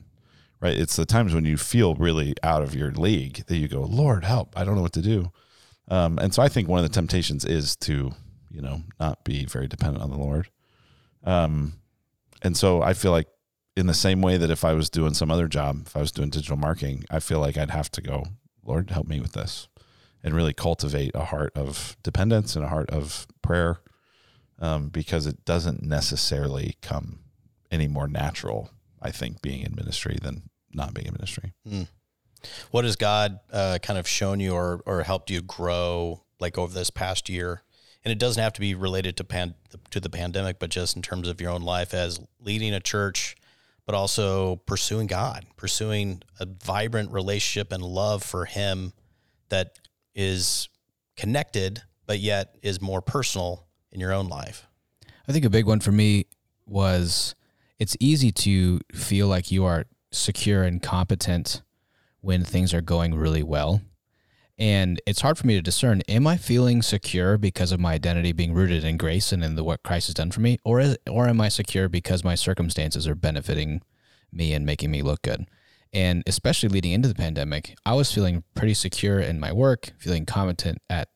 [0.60, 0.78] Right?
[0.78, 4.24] It's the times when you feel really out of your league that you go, Lord,
[4.24, 4.58] help!
[4.58, 5.32] I don't know what to do.
[5.90, 8.14] Um, and so I think one of the temptations is to,
[8.50, 10.50] you know, not be very dependent on the Lord.
[11.24, 11.74] Um,
[12.42, 13.28] and so I feel like
[13.76, 16.12] in the same way that if I was doing some other job, if I was
[16.12, 18.26] doing digital marketing, I feel like I'd have to go,
[18.64, 19.68] Lord, help me with this
[20.26, 23.78] and really cultivate a heart of dependence and a heart of prayer
[24.60, 27.20] um, because it doesn't necessarily come
[27.70, 31.54] any more natural, I think, being in ministry than not being in ministry.
[31.70, 31.88] Mm.
[32.72, 36.74] What has God uh, kind of shown you or, or helped you grow like over
[36.74, 37.62] this past year?
[38.04, 39.54] And it doesn't have to be related to pan,
[39.92, 43.36] to the pandemic, but just in terms of your own life as leading a church,
[43.86, 48.94] but also pursuing God, pursuing a vibrant relationship and love for Him
[49.50, 49.78] that
[50.16, 50.70] is
[51.18, 54.68] connected, but yet is more personal in your own life.
[55.28, 56.26] I think a big one for me
[56.66, 57.36] was
[57.80, 61.62] it's easy to feel like you are secure and competent
[62.22, 63.82] when things are going really well.
[64.58, 68.32] And it's hard for me to discern am I feeling secure because of my identity
[68.32, 70.98] being rooted in grace and in the what Christ has done for me or is,
[71.10, 73.82] or am I secure because my circumstances are benefiting
[74.32, 75.48] me and making me look good?
[75.96, 80.26] And especially leading into the pandemic, I was feeling pretty secure in my work, feeling
[80.26, 81.08] competent at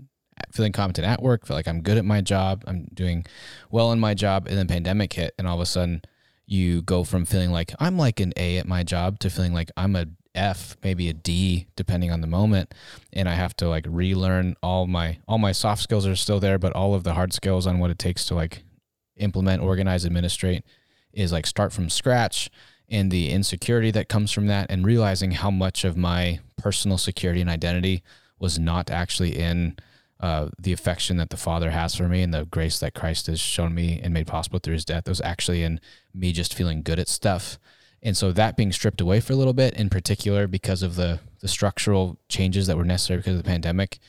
[0.53, 3.25] feeling competent at work, feel like I'm good at my job, I'm doing
[3.69, 6.01] well in my job, and then pandemic hit and all of a sudden
[6.45, 9.69] you go from feeling like I'm like an A at my job to feeling like
[9.75, 12.73] I'm a F, maybe a D, depending on the moment.
[13.11, 16.57] And I have to like relearn all my all my soft skills are still there,
[16.57, 18.63] but all of the hard skills on what it takes to like
[19.17, 20.63] implement, organize, administrate
[21.11, 22.49] is like start from scratch
[22.89, 27.41] and the insecurity that comes from that and realizing how much of my personal security
[27.41, 28.03] and identity
[28.39, 29.77] was not actually in
[30.19, 33.39] uh, the affection that the Father has for me and the grace that Christ has
[33.39, 35.07] shown me and made possible through his death.
[35.07, 35.79] Was actually in
[36.13, 37.57] me just feeling good at stuff
[38.01, 41.19] and so that being stripped away for a little bit, in particular because of the
[41.41, 43.99] the structural changes that were necessary because of the pandemic,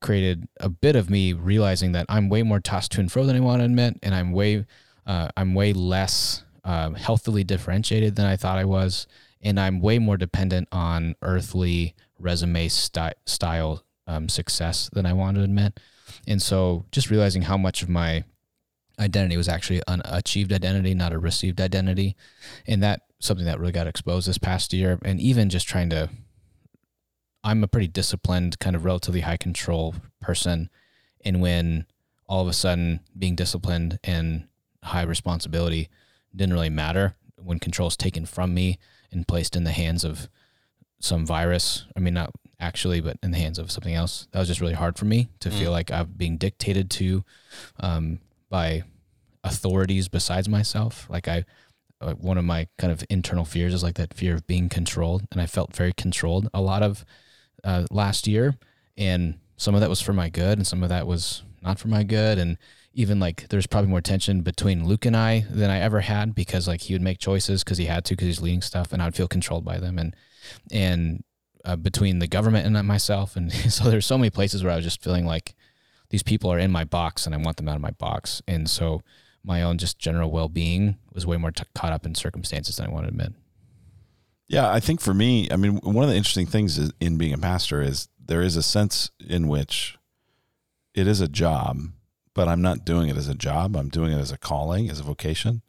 [0.00, 3.36] created a bit of me realizing that I'm way more tossed to and fro than
[3.36, 4.66] I want to admit, and I'm way
[5.06, 9.06] uh, I'm way less uh, healthily differentiated than I thought I was,
[9.40, 15.36] and I'm way more dependent on earthly resume sty- style um, success than I want
[15.36, 15.78] to admit.
[16.26, 18.24] And so, just realizing how much of my
[18.98, 22.16] identity was actually an achieved identity, not a received identity,
[22.66, 24.98] and that something that really got exposed this past year.
[25.04, 26.10] And even just trying to,
[27.42, 30.70] I'm a pretty disciplined, kind of relatively high control person.
[31.24, 31.86] And when
[32.28, 34.46] all of a sudden being disciplined and
[34.82, 35.88] high responsibility
[36.34, 38.78] didn't really matter, when control is taken from me
[39.10, 40.28] and placed in the hands of
[41.00, 44.48] some virus, I mean, not actually, but in the hands of something else, that was
[44.48, 45.58] just really hard for me to mm.
[45.58, 47.24] feel like I'm being dictated to
[47.80, 48.84] um, by
[49.42, 51.06] authorities besides myself.
[51.08, 51.44] Like I,
[52.00, 55.26] uh, one of my kind of internal fears is like that fear of being controlled,
[55.32, 57.04] and I felt very controlled a lot of
[57.64, 58.56] uh, last year,
[58.96, 61.88] and some of that was for my good, and some of that was not for
[61.88, 62.58] my good, and
[62.92, 66.66] even like there's probably more tension between Luke and I than I ever had because
[66.66, 69.14] like he would make choices because he had to because he's leading stuff, and I'd
[69.14, 70.14] feel controlled by them, and
[70.70, 71.24] and
[71.64, 74.84] uh, between the government and myself, and so there's so many places where I was
[74.84, 75.54] just feeling like
[76.10, 78.68] these people are in my box, and I want them out of my box, and
[78.68, 79.02] so
[79.44, 82.86] my own just general well being was way more t- caught up in circumstances than
[82.86, 83.32] I want to admit.
[84.48, 87.32] Yeah, I think for me, I mean, one of the interesting things is, in being
[87.32, 89.96] a pastor is there is a sense in which
[90.92, 91.78] it is a job,
[92.34, 93.76] but I'm not doing it as a job.
[93.76, 95.62] I'm doing it as a calling, as a vocation.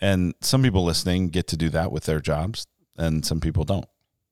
[0.00, 3.86] And some people listening get to do that with their jobs, and some people don't.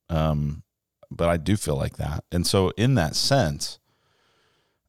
[0.08, 0.62] Um,
[1.10, 2.24] but I do feel like that.
[2.32, 3.78] And so, in that sense,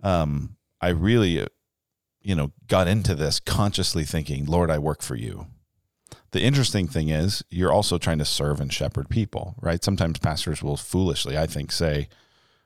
[0.01, 1.45] um, I really,
[2.21, 5.47] you know, got into this consciously thinking, Lord, I work for you.
[6.31, 9.83] The interesting thing is, you're also trying to serve and shepherd people, right?
[9.83, 12.09] Sometimes pastors will foolishly, I think, say,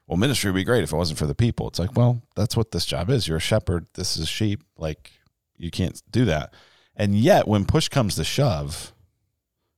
[0.10, 1.68] well, ministry would be great if it wasn't for the people.
[1.68, 3.28] It's like, well, that's what this job is.
[3.28, 3.86] You're a shepherd.
[3.94, 4.64] This is sheep.
[4.76, 5.12] Like,
[5.56, 6.52] you can't do that.
[6.96, 8.92] And yet, when push comes to shove,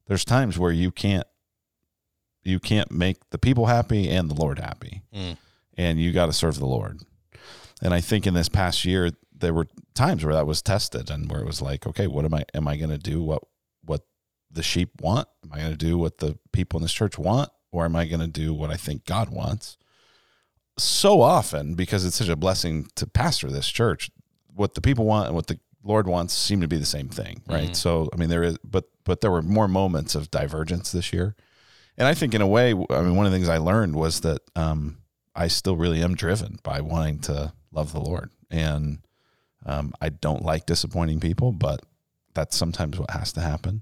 [0.07, 1.27] there's times where you can't
[2.43, 5.03] you can't make the people happy and the Lord happy.
[5.13, 5.37] Mm.
[5.77, 7.01] And you got to serve the Lord.
[7.81, 11.29] And I think in this past year there were times where that was tested and
[11.29, 13.43] where it was like, okay, what am I am I going to do what
[13.83, 14.05] what
[14.49, 15.27] the sheep want?
[15.43, 18.05] Am I going to do what the people in this church want or am I
[18.05, 19.77] going to do what I think God wants?
[20.81, 24.09] So often because it's such a blessing to pastor this church,
[24.55, 27.41] what the people want and what the Lord wants seem to be the same thing,
[27.47, 27.69] right?
[27.71, 27.75] Mhm.
[27.75, 31.35] So I mean there is but but there were more moments of divergence this year.
[31.97, 34.21] And I think in a way, I mean, one of the things I learned was
[34.21, 34.97] that um,
[35.35, 38.31] I still really am driven by wanting to love the Lord.
[38.49, 38.99] And
[39.65, 41.81] um, I don't like disappointing people, but
[42.33, 43.81] that's sometimes what has to happen.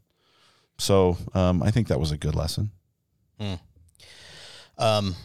[0.77, 2.71] So um, I think that was a good lesson.
[4.77, 5.15] Um,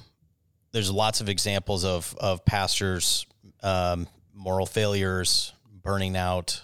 [0.74, 3.24] there's lots of examples of of pastors,
[3.62, 6.60] um, moral failures, burning out.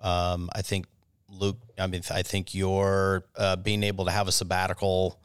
[0.00, 0.86] Um, I think
[1.28, 1.58] Luke.
[1.78, 5.18] I mean, I think your uh, being able to have a sabbatical.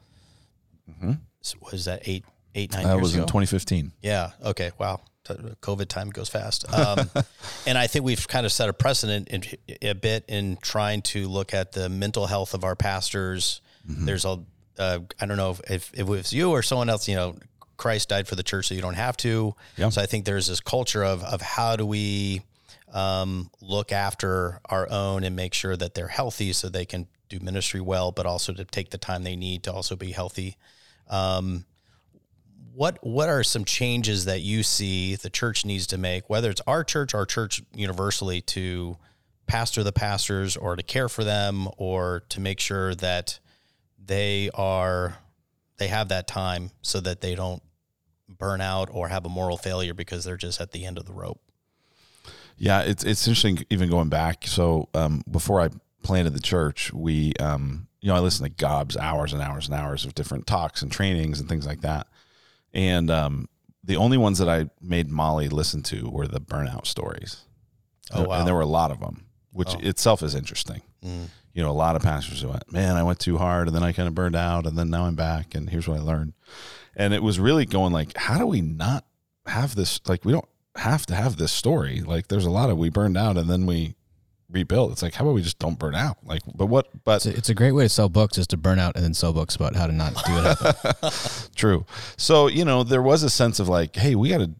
[1.60, 2.02] What is that?
[2.06, 3.22] Eight, eight, nine That years was ago.
[3.22, 3.92] in 2015.
[4.02, 4.30] Yeah.
[4.44, 4.72] Okay.
[4.78, 5.00] Wow.
[5.24, 6.70] COVID time goes fast.
[6.72, 7.10] Um,
[7.66, 9.44] and I think we've kind of set a precedent in,
[9.82, 13.60] a bit in trying to look at the mental health of our pastors.
[13.84, 14.40] There's a,
[14.78, 17.36] uh, I don't know if, if, if it was you or someone else, you know,
[17.78, 19.54] Christ died for the church so you don't have to.
[19.76, 19.88] Yeah.
[19.88, 22.42] So I think there's this culture of, of how do we
[22.92, 27.38] um, look after our own and make sure that they're healthy so they can do
[27.40, 30.56] ministry well, but also to take the time they need to also be healthy.
[31.08, 31.64] Um,
[32.74, 36.60] what what are some changes that you see the church needs to make, whether it's
[36.66, 38.96] our church or church universally, to
[39.46, 43.40] pastor the pastors or to care for them or to make sure that
[44.04, 45.18] they are
[45.78, 47.62] they have that time so that they don't
[48.38, 51.12] burn out or have a moral failure because they're just at the end of the
[51.12, 51.40] rope.
[52.56, 54.46] Yeah, it's it's interesting even going back.
[54.46, 55.68] So um, before I
[56.02, 59.74] planted the church, we um, you know I listened to gobs hours and hours and
[59.76, 62.06] hours of different talks and trainings and things like that.
[62.74, 63.48] And um,
[63.84, 67.44] the only ones that I made Molly listen to were the burnout stories.
[68.12, 68.38] Oh, wow.
[68.38, 69.78] And there were a lot of them, which Oh.
[69.80, 70.82] itself is interesting.
[71.04, 71.28] Mm.
[71.54, 73.82] You know, a lot of pastors who went, man, I went too hard and then
[73.82, 76.32] I kind of burned out and then now I'm back and here's what I learned.
[76.98, 79.06] And it was really going like, how do we not
[79.46, 80.00] have this?
[80.06, 82.00] Like, we don't have to have this story.
[82.00, 83.94] Like, there's a lot of we burned out and then we
[84.50, 84.92] rebuilt.
[84.92, 86.18] It's like, how about we just don't burn out?
[86.24, 88.56] Like, but what, but It's a, it's a great way to sell books is to
[88.56, 91.48] burn out and then sell books about how to not do it.
[91.54, 91.86] True.
[92.16, 94.50] So, you know, there was a sense of like, hey, we got to,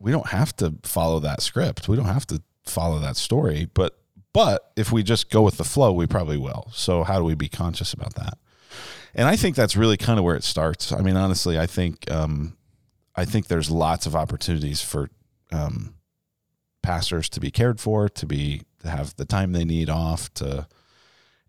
[0.00, 1.88] we don't have to follow that script.
[1.88, 3.68] We don't have to follow that story.
[3.74, 3.98] But,
[4.32, 6.68] but if we just go with the flow, we probably will.
[6.72, 8.38] So, how do we be conscious about that?
[9.16, 10.92] And I think that's really kind of where it starts.
[10.92, 12.54] I mean, honestly, I think, um,
[13.16, 15.08] I think there's lots of opportunities for
[15.50, 15.94] um,
[16.82, 20.68] pastors to be cared for, to be to have the time they need off, to,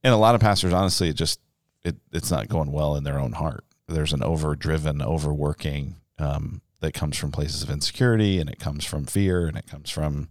[0.01, 1.41] and a lot of pastors, honestly, it just
[1.83, 3.65] it it's not going well in their own heart.
[3.89, 9.05] There's an overdriven, overworking um, that comes from places of insecurity, and it comes from
[9.05, 10.29] fear, and it comes from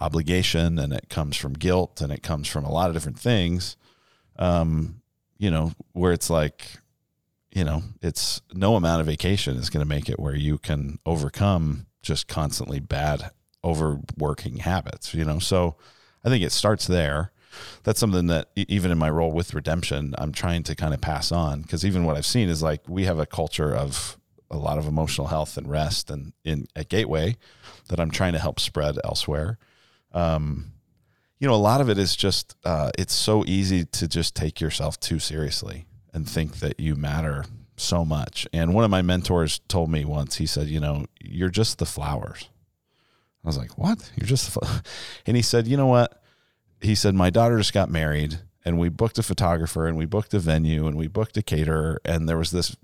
[0.00, 3.76] obligation, and it comes from guilt, and it comes from a lot of different things.
[4.40, 5.02] Um,
[5.44, 6.70] you know, where it's like,
[7.52, 10.98] you know, it's no amount of vacation is going to make it where you can
[11.04, 13.30] overcome just constantly bad
[13.62, 15.12] overworking habits.
[15.12, 15.76] You know, so
[16.24, 17.30] I think it starts there
[17.84, 21.30] that's something that even in my role with redemption i'm trying to kind of pass
[21.30, 24.18] on because even what i've seen is like we have a culture of
[24.50, 27.36] a lot of emotional health and rest and in at gateway
[27.90, 29.56] that i'm trying to help spread elsewhere
[30.12, 30.72] um,
[31.38, 34.60] you know a lot of it is just uh, it's so easy to just take
[34.60, 37.44] yourself too seriously and think that you matter
[37.76, 38.46] so much.
[38.52, 41.86] And one of my mentors told me once he said you know you're just the
[41.86, 42.48] flowers.
[43.44, 44.10] I was like what?
[44.16, 44.56] You're just
[45.26, 46.22] and he said you know what?
[46.80, 50.32] He said my daughter just got married and we booked a photographer and we booked
[50.34, 52.76] a venue and we booked a caterer and there was this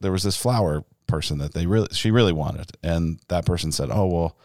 [0.00, 2.70] there was this flower person that they really she really wanted.
[2.82, 4.36] And that person said oh well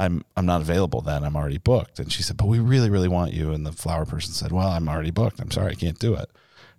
[0.00, 3.08] i'm i'm not available then i'm already booked and she said but we really really
[3.08, 5.98] want you and the flower person said well i'm already booked i'm sorry i can't
[5.98, 6.30] do it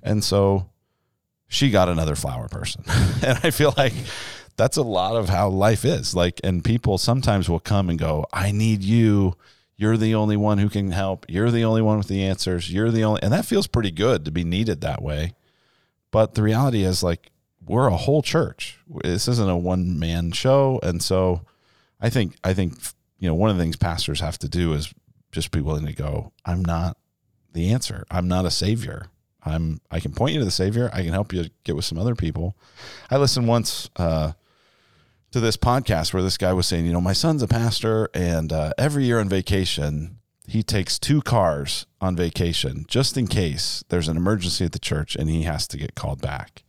[0.04, 0.68] and so
[1.52, 2.84] she got another flower person.
[2.88, 3.94] and I feel like
[4.56, 6.16] that's a lot of how life is.
[6.16, 9.36] Like, and people sometimes will come and go, I need you.
[9.76, 11.26] You're the only one who can help.
[11.28, 12.72] You're the only one with the answers.
[12.72, 15.34] You're the only, and that feels pretty good to be needed that way.
[16.10, 17.32] But the reality is, like,
[17.66, 18.80] we're a whole church.
[19.04, 20.80] This isn't a one man show.
[20.82, 21.42] And so
[22.00, 22.76] I think, I think,
[23.22, 24.94] you know, one of the things pastors have to do is
[25.32, 26.98] just be willing to go, I'm not
[27.54, 28.04] the answer.
[28.12, 29.06] I'm not a savior.
[29.44, 30.90] I'm I can point you to the Savior.
[30.94, 32.56] I can help you get with some other people.
[33.10, 34.34] I listened once uh,
[35.32, 38.54] to this podcast where this guy was saying, you know, my son's a pastor, and
[38.54, 40.18] uh, every year on vacation
[40.48, 45.16] he takes two cars on vacation just in case there's an emergency at the church
[45.16, 46.64] and he has to get called back.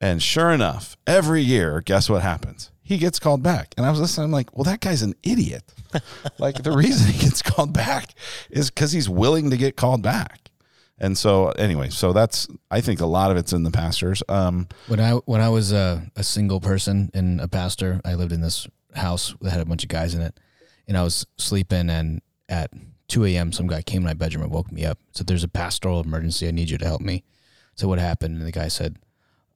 [0.00, 2.71] And sure enough, every year, guess what happens?
[2.92, 3.72] He gets called back.
[3.78, 5.64] And I was listening, I'm like, well, that guy's an idiot.
[6.38, 8.12] like the reason he gets called back
[8.50, 10.50] is because he's willing to get called back.
[10.98, 14.22] And so anyway, so that's I think a lot of it's in the pastors.
[14.28, 18.30] Um, when I when I was a, a single person and a pastor, I lived
[18.30, 20.38] in this house that had a bunch of guys in it,
[20.86, 21.88] and I was sleeping.
[21.88, 22.20] And
[22.50, 22.72] at
[23.08, 24.98] 2 a.m., some guy came in my bedroom and woke me up.
[25.12, 26.46] Said, "There's a pastoral emergency.
[26.46, 27.24] I need you to help me."
[27.74, 28.36] So what happened?
[28.36, 28.98] And the guy said,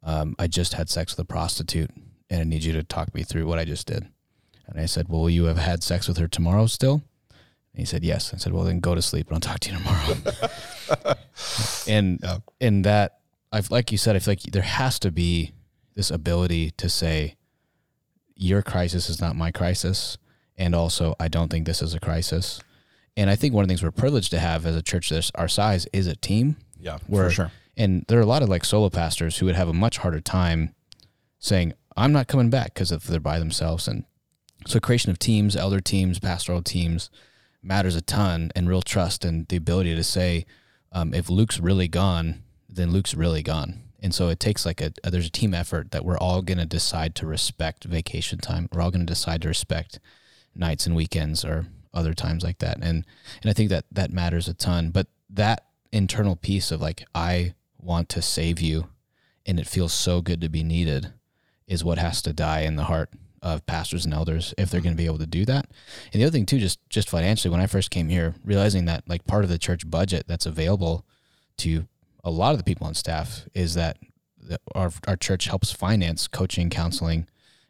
[0.02, 1.90] um, "I just had sex with a prostitute,
[2.30, 4.06] and I need you to talk me through what I just did."
[4.66, 7.02] And I said, "Well, will you have had sex with her tomorrow still?"
[7.72, 9.70] And he said, "Yes." I said, "Well, then go to sleep, and I'll talk to
[9.70, 11.16] you tomorrow."
[11.88, 12.38] and Yeah.
[12.60, 13.18] and that
[13.52, 15.52] I've like you said, I feel like there has to be
[15.94, 17.36] this ability to say,
[18.34, 20.18] "Your crisis is not my crisis,"
[20.56, 22.60] and also, "I don't think this is a crisis."
[23.16, 25.30] And I think one of the things we're privileged to have as a church that's
[25.36, 26.56] our size is a team.
[26.78, 27.52] yeah, Where, for sure.
[27.74, 30.20] And there are a lot of like solo pastors who would have a much harder
[30.20, 30.74] time
[31.38, 33.88] saying, I'm not coming back because if they're by themselves.
[33.88, 34.04] And
[34.66, 37.10] so creation of teams, elder teams, pastoral teams
[37.62, 40.46] matters a ton and real trust and the ability to say,
[40.92, 43.82] um, if Luke's really gone, then Luke's really gone.
[44.00, 46.58] And so it takes like a, a there's a team effort that we're all going
[46.58, 48.68] to decide to respect vacation time.
[48.72, 49.98] We're all going to decide to respect
[50.54, 52.76] nights and weekends or other times like that.
[52.76, 53.04] And
[53.42, 54.90] and I think that that matters a ton.
[54.90, 58.88] But that internal piece of like I want to save you
[59.46, 61.12] and it feels so good to be needed
[61.66, 63.10] is what has to die in the heart
[63.42, 65.66] of pastors and elders if they're going to be able to do that.
[66.12, 69.04] And the other thing too, just just financially, when I first came here, realizing that
[69.08, 71.04] like part of the church budget that's available
[71.58, 71.86] to
[72.24, 73.98] a lot of the people on staff is that
[74.74, 77.26] our our church helps finance coaching, counseling,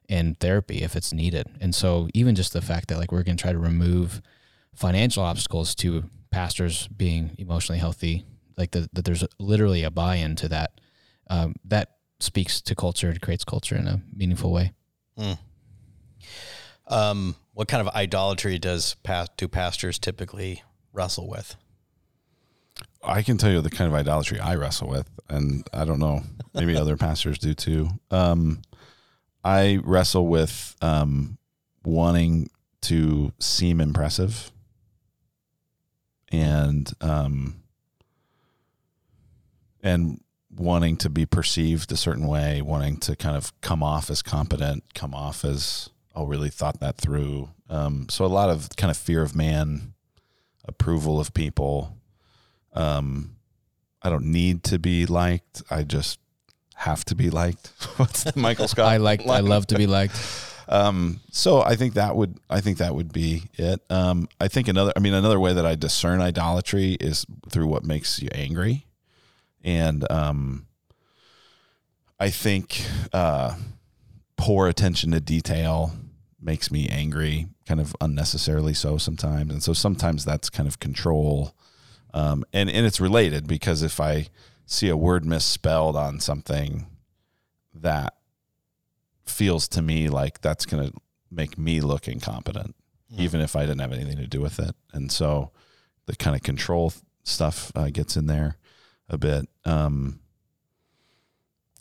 [0.08, 1.48] and therapy if it's needed.
[1.60, 4.22] And so even just the fact that like we're going to try to remove
[4.74, 8.24] financial obstacles to pastors being emotionally healthy,
[8.56, 10.80] like the, that there's literally a buy-in to that.
[11.28, 14.72] Um, that speaks to culture, it creates culture in a meaningful way.
[16.88, 20.62] Um, what kind of idolatry does past do pastors typically
[20.92, 21.56] wrestle with?
[23.02, 26.22] I can tell you the kind of idolatry I wrestle with, and I don't know,
[26.54, 27.88] maybe other pastors do too.
[28.10, 28.62] Um,
[29.44, 31.38] I wrestle with um,
[31.84, 32.50] wanting
[32.82, 34.50] to seem impressive
[36.30, 37.62] and um,
[39.82, 40.20] and
[40.56, 44.84] wanting to be perceived a certain way, wanting to kind of come off as competent,
[44.94, 47.50] come off as oh, really thought that through.
[47.68, 49.92] Um, so a lot of kind of fear of man,
[50.64, 51.96] approval of people.
[52.72, 53.36] Um,
[54.02, 55.62] I don't need to be liked.
[55.70, 56.18] I just
[56.74, 57.68] have to be liked.
[57.96, 58.86] What's the Michael Scott?
[58.86, 60.16] I like, I love to be liked.
[60.68, 63.80] Um, so I think that would I think that would be it.
[63.88, 67.84] Um, I think another I mean another way that I discern idolatry is through what
[67.84, 68.85] makes you angry,
[69.62, 70.66] and um,
[72.18, 73.56] I think uh,
[74.36, 75.92] poor attention to detail
[76.40, 81.54] makes me angry, kind of unnecessarily so sometimes, and so sometimes that's kind of control,
[82.14, 84.28] um, and and it's related because if I
[84.66, 86.86] see a word misspelled on something
[87.74, 88.14] that
[89.24, 90.92] feels to me like that's going to
[91.30, 92.74] make me look incompetent,
[93.16, 94.74] even if I didn't have anything to do with it.
[94.92, 95.50] And so
[96.06, 96.92] the kind of control
[97.22, 98.56] stuff uh, gets in there
[99.08, 99.48] a bit.
[99.64, 100.20] Um,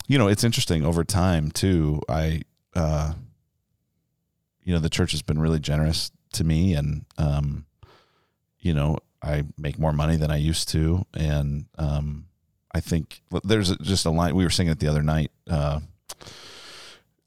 [0.07, 2.01] you know, it's interesting over time too.
[2.07, 2.41] I,
[2.75, 3.13] uh,
[4.63, 7.65] you know, the church has been really generous to me, and um,
[8.59, 12.27] you know, I make more money than I used to, and um,
[12.73, 15.31] I think there's just a line we were singing it the other night.
[15.49, 15.79] Uh,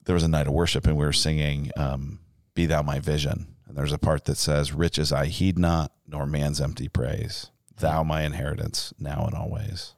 [0.09, 2.17] there was a night of worship and we were singing um,
[2.55, 6.25] be thou my vision and there's a part that says riches i heed not nor
[6.25, 9.93] man's empty praise thou my inheritance now and always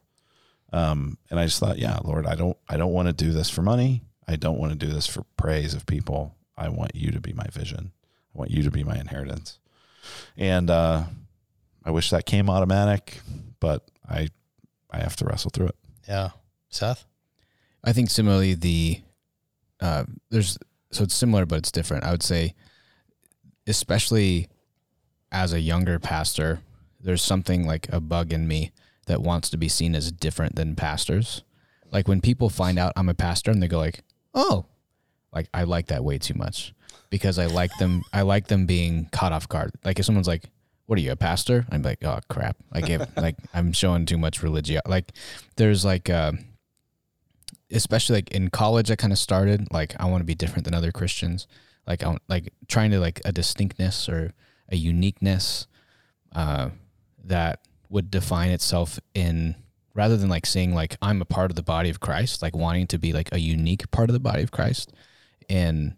[0.74, 3.50] um, and i just thought yeah lord i don't i don't want to do this
[3.50, 4.04] for money.
[4.28, 6.36] I don't want to do this for praise of people.
[6.56, 7.92] I want you to be my vision.
[8.34, 9.60] I want you to be my inheritance.
[10.38, 11.04] And uh,
[11.84, 13.20] i wish that came automatic
[13.60, 14.30] but i
[14.92, 15.76] i have to wrestle through it.
[16.08, 16.30] Yeah,
[16.70, 17.06] Seth.
[17.84, 19.02] I think similarly the
[19.82, 20.58] uh, there's
[20.92, 22.04] so it's similar but it's different.
[22.04, 22.54] I would say,
[23.68, 24.48] especially
[25.32, 26.60] as a younger pastor,
[27.04, 28.72] there's something like a bug in me
[29.08, 31.44] that wants to be seen as different than pastors.
[31.92, 34.66] Like when people find out I'm a pastor and they go like, "Oh,
[35.34, 36.74] like I like that way too much,"
[37.10, 38.04] because I like them.
[38.14, 39.72] I like them being caught off guard.
[39.84, 40.44] Like if someone's like,
[40.86, 44.18] "What are you, a pastor?" I'm like, "Oh crap!" I gave like I'm showing too
[44.18, 44.82] much religion.
[44.86, 45.12] Like
[45.58, 46.10] there's like.
[46.10, 46.34] Uh,
[47.74, 50.74] especially like in college, I kind of started like I want to be different than
[50.74, 51.48] other Christians.
[51.88, 54.34] Like I like trying to like a distinctness or
[54.70, 55.68] a uniqueness
[56.34, 56.70] uh,
[57.26, 57.60] that
[57.90, 59.56] would define itself in
[59.94, 62.88] rather than like saying like I'm a part of the body of Christ, like wanting
[62.88, 64.94] to be like a unique part of the body of Christ
[65.50, 65.98] in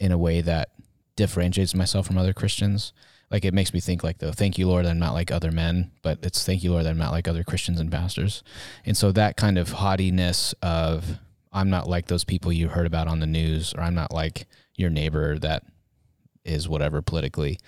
[0.00, 0.70] in a way that
[1.16, 2.92] differentiates myself from other Christians.
[3.30, 5.92] Like it makes me think like though, thank you Lord I'm not like other men,
[6.02, 8.42] but it's thank you Lord I'm not like other Christians and pastors.
[8.84, 11.18] And so that kind of haughtiness of
[11.52, 14.46] I'm not like those people you heard about on the news or I'm not like
[14.74, 15.64] your neighbor that
[16.44, 17.58] is whatever politically.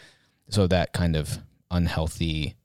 [0.48, 1.38] So that kind of
[1.70, 2.56] unhealthy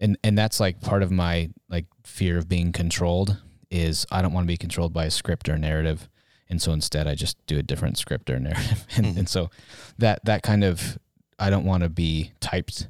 [0.00, 3.36] and and that's like part of my like fear of being controlled
[3.70, 6.08] is I don't want to be controlled by a script or a narrative.
[6.48, 8.84] And so instead I just do a different script or narrative.
[8.96, 9.18] and, Mhm.
[9.18, 9.50] and so
[9.98, 10.98] that that kind of
[11.38, 12.88] I don't want to be typed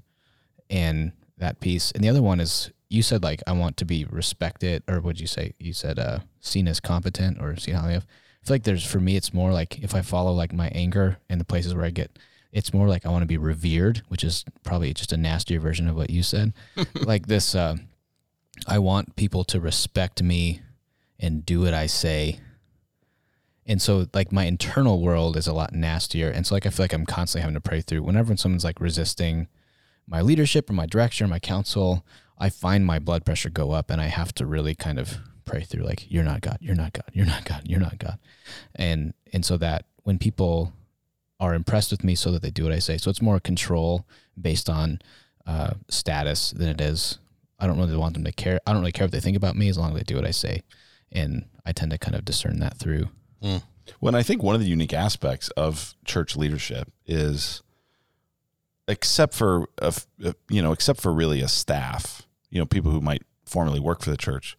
[0.68, 1.90] in that piece.
[1.92, 5.20] And the other one is you said like I want to be respected or what'd
[5.20, 5.52] you say?
[5.58, 8.06] You said uh seen as competent or seen how I have.
[8.42, 11.18] I feel like there's for me it's more like if I follow like my anger
[11.28, 12.18] and the places where I get
[12.52, 15.88] it's more like I want to be revered, which is probably just a nastier version
[15.88, 16.52] of what you said.
[16.94, 17.76] like this uh
[18.66, 20.60] I want people to respect me
[21.18, 22.40] and do what I say.
[23.66, 26.30] And so like my internal world is a lot nastier.
[26.30, 28.80] And so like I feel like I'm constantly having to pray through whenever someone's like
[28.80, 29.48] resisting
[30.06, 32.04] my leadership or my direction or my counsel,
[32.36, 35.62] I find my blood pressure go up and I have to really kind of pray
[35.62, 38.18] through like you're not God, you're not God, you're not God, you're not God.
[38.74, 40.72] And and so that when people
[41.40, 42.98] are impressed with me so that they do what I say.
[42.98, 44.06] So it's more control
[44.40, 45.00] based on
[45.46, 47.18] uh, status than it is.
[47.58, 48.60] I don't really want them to care.
[48.66, 50.26] I don't really care what they think about me as long as they do what
[50.26, 50.62] I say.
[51.10, 53.08] And I tend to kind of discern that through.
[53.98, 57.62] When I think one of the unique aspects of church leadership is,
[58.86, 62.90] except for a f- a- you know, except for really a staff, you know, people
[62.90, 64.56] who might formerly work for the church,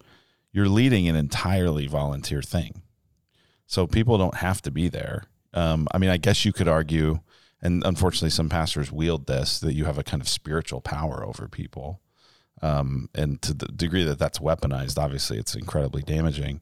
[0.51, 2.81] you're leading an entirely volunteer thing.
[3.65, 5.23] So people don't have to be there.
[5.53, 7.19] Um, I mean, I guess you could argue,
[7.61, 11.47] and unfortunately, some pastors wield this that you have a kind of spiritual power over
[11.47, 12.01] people.
[12.61, 16.61] Um, and to the degree that that's weaponized, obviously, it's incredibly damaging.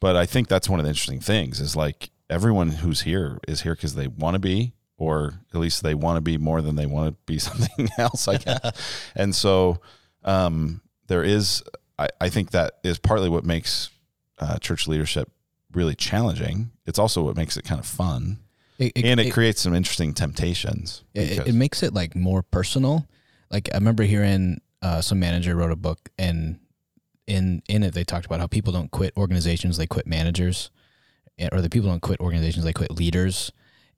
[0.00, 3.62] But I think that's one of the interesting things is like everyone who's here is
[3.62, 6.76] here because they want to be, or at least they want to be more than
[6.76, 9.10] they want to be something else, I guess.
[9.14, 9.80] and so
[10.24, 11.62] um, there is,
[11.98, 13.90] I, I think that is partly what makes
[14.38, 15.30] uh, church leadership
[15.72, 16.70] really challenging.
[16.86, 18.38] It's also what makes it kind of fun.
[18.78, 21.04] It, and it, creates some interesting temptations.
[21.12, 23.06] it, it makes it like more personal.
[23.50, 26.58] Like I remember hearing uh, some manager wrote a book, and
[27.26, 30.70] in in it they talked about how people don't quit organizations; they quit managers,
[31.52, 33.52] or the people don't quit organizations; they quit leaders.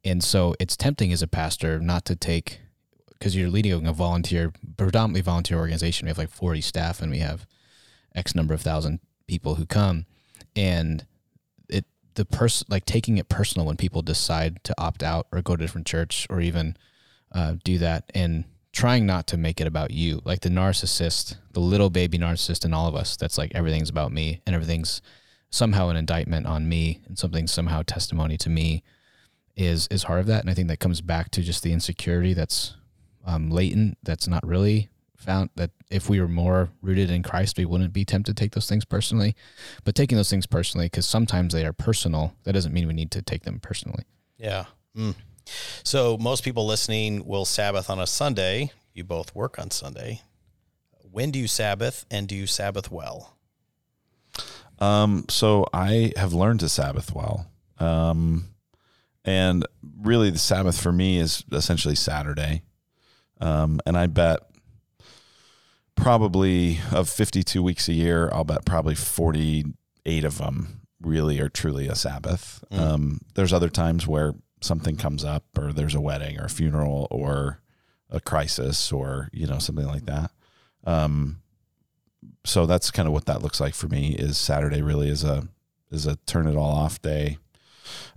[0.04, 2.60] And so it's tempting as a pastor not to take
[3.10, 6.06] because you're leading a volunteer, predominantly volunteer organization.
[6.06, 7.46] We have like 40 staff, and we have
[8.16, 8.98] X number of thousand
[9.28, 10.06] people who come,
[10.56, 11.06] and it
[12.14, 15.62] the person like taking it personal when people decide to opt out or go to
[15.62, 16.76] a different church or even
[17.32, 20.20] uh, do that and trying not to make it about you.
[20.24, 24.12] Like the narcissist the little baby narcissist in all of us that's like everything's about
[24.12, 25.02] me and everything's
[25.50, 28.82] somehow an indictment on me and something somehow testimony to me
[29.56, 30.40] is is hard of that.
[30.40, 32.76] And i think that comes back to just the insecurity that's
[33.24, 34.88] um, latent that's not really
[35.22, 38.52] found that if we were more rooted in christ we wouldn't be tempted to take
[38.52, 39.34] those things personally
[39.84, 43.10] but taking those things personally because sometimes they are personal that doesn't mean we need
[43.10, 44.04] to take them personally
[44.42, 44.64] Yeah.
[44.96, 45.14] Mm.
[45.84, 48.72] So most people listening will Sabbath on a Sunday.
[48.92, 50.20] You both work on Sunday.
[51.10, 53.36] When do you Sabbath and do you Sabbath well?
[54.80, 57.46] Um, so I have learned to Sabbath well.
[57.78, 58.46] Um,
[59.24, 59.64] and
[60.00, 62.64] really the Sabbath for me is essentially Saturday.
[63.40, 64.40] Um, and I bet
[65.94, 71.88] probably of 52 weeks a year, I'll bet probably 48 of them really are truly
[71.88, 72.64] a Sabbath.
[72.70, 72.78] Mm.
[72.78, 77.08] Um, there's other times where something comes up or there's a wedding or a funeral
[77.10, 77.60] or
[78.10, 80.30] a crisis or, you know, something like that.
[80.84, 81.42] Um,
[82.44, 85.48] so that's kind of what that looks like for me is Saturday really is a
[85.90, 87.38] is a turn it all off day.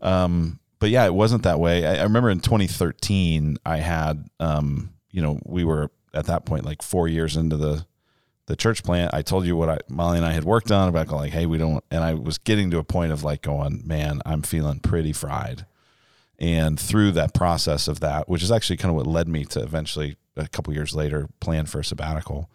[0.01, 1.85] Um, but yeah, it wasn't that way.
[1.85, 6.65] I, I remember in 2013, I had um, you know we were at that point
[6.65, 7.85] like four years into the
[8.47, 11.07] the church plant, I told you what I, Molly and I had worked on about
[11.07, 13.81] going like, hey, we don't, and I was getting to a point of like going,
[13.85, 15.65] man, I'm feeling pretty fried.
[16.37, 19.61] And through that process of that, which is actually kind of what led me to
[19.61, 22.51] eventually a couple years later plan for a sabbatical.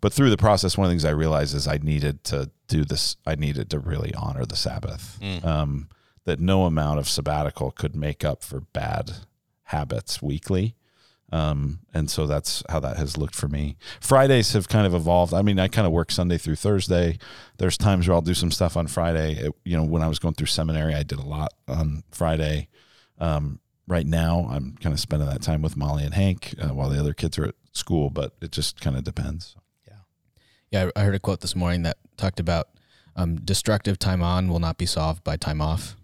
[0.00, 2.84] But through the process, one of the things I realized is I needed to do
[2.84, 3.16] this.
[3.26, 5.18] I needed to really honor the Sabbath.
[5.44, 5.88] Um,
[6.24, 9.12] that no amount of sabbatical could make up for bad
[9.64, 10.74] habits weekly.
[11.34, 13.76] Um, and so that's how that has looked for me.
[14.00, 15.34] Fridays have kind of evolved.
[15.34, 17.18] I mean, I kind of work Sunday through Thursday.
[17.58, 19.34] There's times where I'll do some stuff on Friday.
[19.34, 22.68] It, you know, when I was going through seminary, I did a lot on Friday.
[23.18, 23.58] Um,
[23.88, 27.00] right now, I'm kind of spending that time with Molly and Hank uh, while the
[27.00, 29.56] other kids are at school, but it just kind of depends.
[30.70, 32.68] Yeah, I I heard a quote this morning that talked about
[33.16, 35.96] um, destructive time on will not be solved by time off.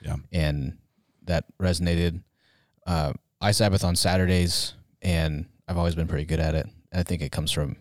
[0.00, 0.16] Yeah.
[0.32, 0.78] And
[1.24, 2.22] that resonated.
[2.86, 4.74] Uh, I Sabbath on Saturdays,
[5.06, 6.66] and I've always been pretty good at it.
[6.90, 7.76] And I think it comes from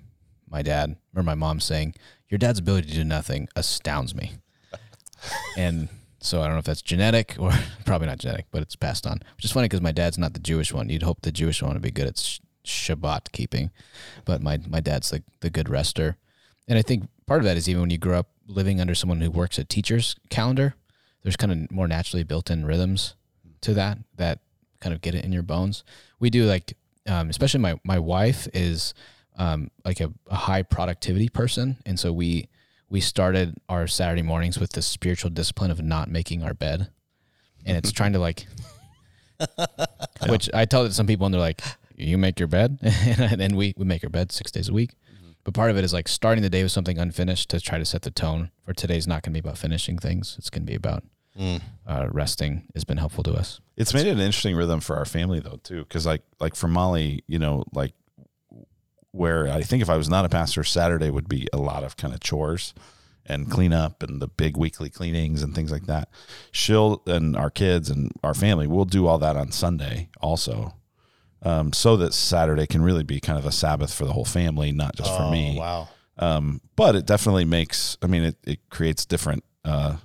[0.47, 1.95] my dad or my mom saying,
[2.29, 4.33] Your dad's ability to do nothing astounds me.
[5.57, 7.51] and so I don't know if that's genetic or
[7.85, 9.21] probably not genetic, but it's passed on.
[9.35, 10.87] Which is funny because my dad's not the Jewish one.
[10.89, 13.71] You'd hope the Jewish one would be good at sh- Shabbat keeping,
[14.23, 16.17] but my my dad's the the good rester.
[16.67, 19.21] And I think part of that is even when you grow up living under someone
[19.21, 20.75] who works a teacher's calendar,
[21.23, 23.15] there's kind of more naturally built in rhythms
[23.61, 24.39] to that that
[24.79, 25.83] kind of get it in your bones.
[26.19, 26.75] We do like,
[27.07, 28.93] um, especially my my wife is
[29.37, 32.49] um, like a, a high productivity person, and so we
[32.89, 36.89] we started our Saturday mornings with the spiritual discipline of not making our bed,
[37.65, 38.45] and it's trying to like,
[40.29, 41.61] which I tell it to some people, and they're like,
[41.95, 44.91] "You make your bed," and then we we make our bed six days a week.
[45.43, 47.85] But part of it is like starting the day with something unfinished to try to
[47.85, 50.35] set the tone for today's not going to be about finishing things.
[50.39, 51.03] It's going to be about
[51.37, 51.61] Mm.
[51.85, 53.59] uh, resting has been helpful to us.
[53.75, 56.67] It's made it an interesting rhythm for our family though too, because like like for
[56.69, 57.93] Molly, you know, like
[59.11, 61.97] where I think if I was not a pastor, Saturday would be a lot of
[61.97, 62.73] kind of chores
[63.25, 66.09] and cleanup and the big weekly cleanings and things like that.
[66.51, 70.75] She'll and our kids and our family will do all that on Sunday also,
[71.41, 74.71] um, so that Saturday can really be kind of a Sabbath for the whole family,
[74.71, 75.57] not just for Oh, me.
[75.57, 75.89] Wow.
[76.17, 77.97] Um, but it definitely makes.
[78.01, 79.43] I mean, it it creates different.
[79.65, 79.97] Uh,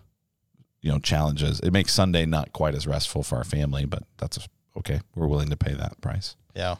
[0.81, 1.61] you know challenges.
[1.61, 4.39] It makes Sunday not quite as restful for our family, but that's
[4.76, 5.01] okay.
[5.14, 6.37] We're willing to pay that price.
[6.55, 6.76] Yeah.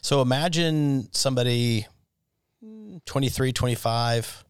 [0.00, 1.86] So imagine somebody
[2.64, 4.44] mm, 23, 25,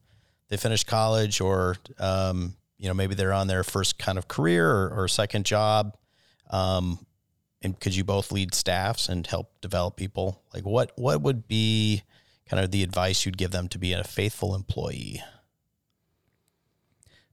[0.48, 4.70] they finished college or, um, you know, maybe they're on their first kind of career
[4.70, 5.96] or, or second job.
[6.50, 7.04] Um,
[7.62, 10.42] and could you both lead staffs and help develop people?
[10.54, 12.02] Like what, what would be
[12.48, 15.22] kind of the advice you'd give them to be a faithful employee?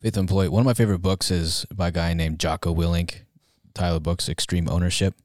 [0.04, 0.50] Faith Employee.
[0.50, 3.22] One of my favorite books is by a guy named Jocko Willink,
[3.74, 5.16] Tyler Books, Extreme Ownership.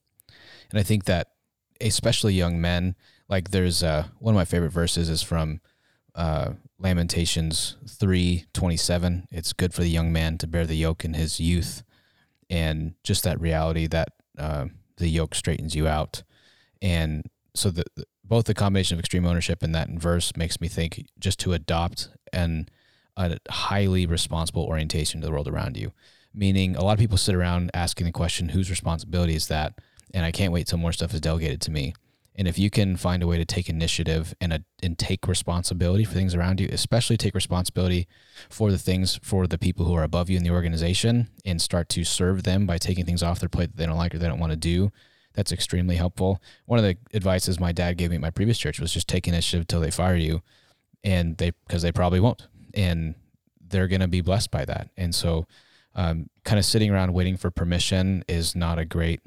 [0.70, 1.32] And I think that
[1.80, 2.94] especially young men,
[3.28, 5.60] like there's uh, one of my favorite verses is from
[6.14, 9.26] uh, Lamentations three twenty seven.
[9.32, 11.82] It's good for the young man to bear the yoke in his youth,
[12.48, 14.66] and just that reality that uh,
[14.98, 16.22] the yoke straightens you out.
[16.80, 17.84] And so the-
[18.24, 22.10] both the combination of extreme ownership and that verse makes me think just to adopt
[22.32, 22.70] and
[23.18, 25.92] a highly responsible orientation to the world around you.
[26.32, 29.78] Meaning, a lot of people sit around asking the question, whose responsibility is that?
[30.14, 31.94] And I can't wait till more stuff is delegated to me.
[32.38, 36.04] And if you can find a way to take initiative and, a, and take responsibility
[36.04, 38.06] for things around you, especially take responsibility
[38.48, 41.88] for the things for the people who are above you in the organization and start
[41.88, 44.28] to serve them by taking things off their plate that they don't like or they
[44.28, 44.92] don't want to do,
[45.34, 46.40] that's extremely helpful.
[46.66, 49.26] One of the advices my dad gave me at my previous church was just take
[49.26, 50.42] initiative until they fire you.
[51.02, 53.14] And they, because they probably won't and
[53.68, 54.90] they're going to be blessed by that.
[54.96, 55.46] And so,
[55.94, 59.20] um, kind of sitting around waiting for permission is not a great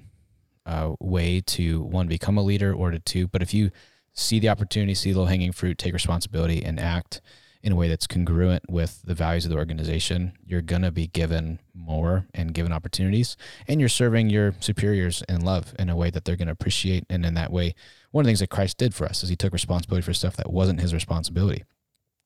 [0.65, 3.27] uh, way to one become a leader or to two.
[3.27, 3.71] But if you
[4.13, 7.21] see the opportunity, see the low hanging fruit, take responsibility, and act
[7.63, 11.07] in a way that's congruent with the values of the organization, you're going to be
[11.07, 13.37] given more and given opportunities.
[13.67, 17.05] And you're serving your superiors in love in a way that they're going to appreciate.
[17.09, 17.75] And in that way,
[18.11, 20.35] one of the things that Christ did for us is he took responsibility for stuff
[20.37, 21.63] that wasn't his responsibility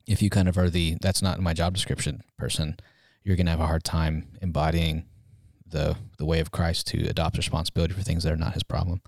[0.07, 2.77] if you kind of are the that's not in my job description person,
[3.23, 5.05] you're going to have a hard time embodying
[5.67, 9.01] the the way of Christ to adopt responsibility for things that are not his problem.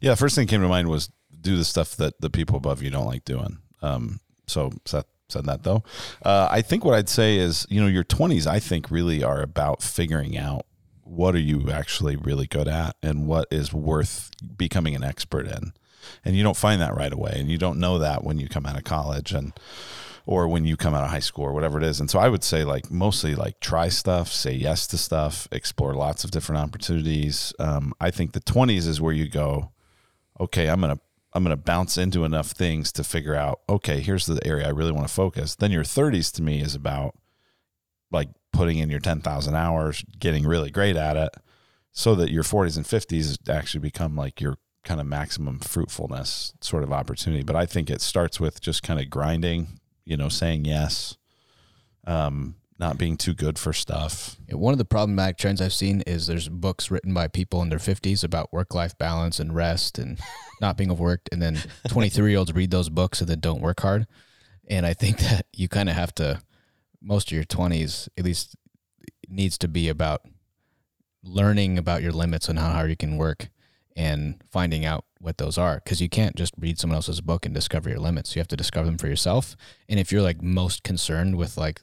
[0.00, 1.10] Yeah, first thing that came to mind was
[1.40, 3.58] do the stuff that the people above you don't like doing.
[3.82, 5.82] Um, so Seth said that though.
[6.22, 9.40] Uh, I think what I'd say is, you know, your 20s, I think really are
[9.40, 10.66] about figuring out
[11.02, 15.72] what are you actually really good at and what is worth becoming an expert in.
[16.24, 17.34] And you don't find that right away.
[17.36, 19.52] And you don't know that when you come out of college and,
[20.30, 21.98] or when you come out of high school or whatever it is.
[21.98, 25.92] And so I would say like mostly like try stuff, say yes to stuff, explore
[25.92, 27.52] lots of different opportunities.
[27.58, 29.72] Um, I think the 20s is where you go,
[30.38, 31.02] okay, I'm going to
[31.32, 34.70] I'm going to bounce into enough things to figure out, okay, here's the area I
[34.70, 35.56] really want to focus.
[35.56, 37.16] Then your 30s to me is about
[38.12, 41.34] like putting in your 10,000 hours, getting really great at it
[41.90, 46.84] so that your 40s and 50s actually become like your kind of maximum fruitfulness sort
[46.84, 47.42] of opportunity.
[47.42, 51.16] But I think it starts with just kind of grinding, you know, saying yes,
[52.06, 54.36] um, not being too good for stuff.
[54.50, 57.78] One of the problematic trends I've seen is there's books written by people in their
[57.78, 60.18] 50s about work life balance and rest and
[60.60, 61.28] not being overworked.
[61.30, 64.06] And then 23 year olds read those books and then don't work hard.
[64.68, 66.40] And I think that you kind of have to,
[67.02, 68.56] most of your 20s, at least,
[69.28, 70.22] needs to be about
[71.22, 73.50] learning about your limits and how hard you can work
[74.00, 77.54] and finding out what those are because you can't just read someone else's book and
[77.54, 78.34] discover your limits.
[78.34, 79.58] You have to discover them for yourself.
[79.90, 81.82] And if you're like most concerned with like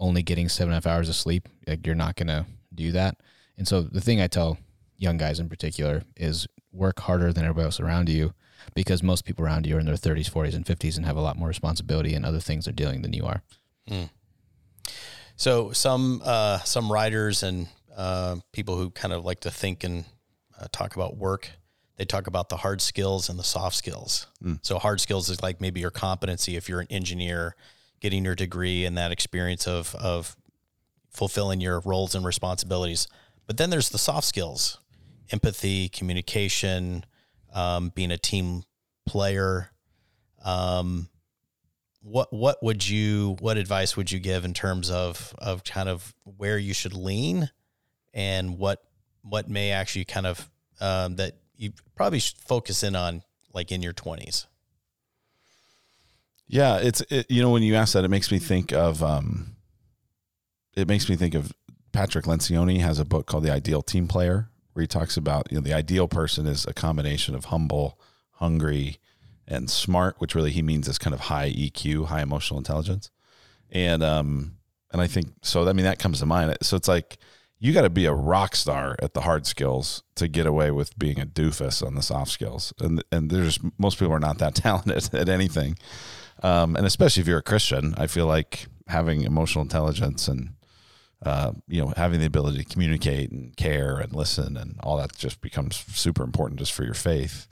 [0.00, 3.16] only getting seven and a half hours of sleep like you're not gonna do that.
[3.56, 4.58] And so the thing i tell
[4.96, 8.34] young guys in particular is work harder than everybody else around you
[8.74, 11.20] because most people around you are in their 30s 40s and 50s and have a
[11.20, 13.40] lot more responsibility and other things they're dealing than you are.
[15.36, 20.04] So some uh, some writers and uh, people who kind of like to think and
[20.60, 21.50] uh, talk about work,
[21.96, 24.26] they talk about the hard skills and the soft skills.
[24.62, 27.56] So hard skills is like maybe your competency if you're an engineer,
[28.00, 30.36] getting your degree and that experience of of
[31.10, 33.08] fulfilling your roles and responsibilities.
[33.46, 34.78] But then there's the soft skills,
[35.30, 37.04] empathy, communication,
[37.52, 38.62] um, being a team
[39.06, 39.70] player.
[40.44, 41.08] Um,
[42.02, 46.14] what what would you what advice would you give in terms of of kind of
[46.24, 47.50] where you should lean
[48.14, 48.82] and what
[49.22, 50.49] what may actually kind of
[50.80, 53.22] um, that you probably should focus in on
[53.52, 54.46] like in your 20s
[56.46, 59.56] Yeah, it's it, you know when you ask that, it makes me think of um,
[60.74, 61.52] it makes me think of
[61.92, 65.58] Patrick Lencioni has a book called The Ideal Team Player, where he talks about you
[65.58, 67.98] know the ideal person is a combination of humble,
[68.32, 68.98] hungry,
[69.46, 73.10] and smart, which really he means is kind of high EQ, high emotional intelligence,
[73.70, 74.56] and um,
[74.92, 75.68] and I think so.
[75.68, 76.56] I mean that comes to mind.
[76.62, 77.18] So it's like
[77.62, 80.98] you got to be a rock star at the hard skills to get away with
[80.98, 84.54] being a doofus on the soft skills, and and there's most people are not that
[84.56, 85.76] talented at anything.
[86.42, 90.54] Um, and especially if you're a Christian, I feel like having emotional intelligence and
[91.22, 95.14] uh, you know having the ability to communicate and care and listen and all that
[95.16, 97.46] just becomes super important just for your faith.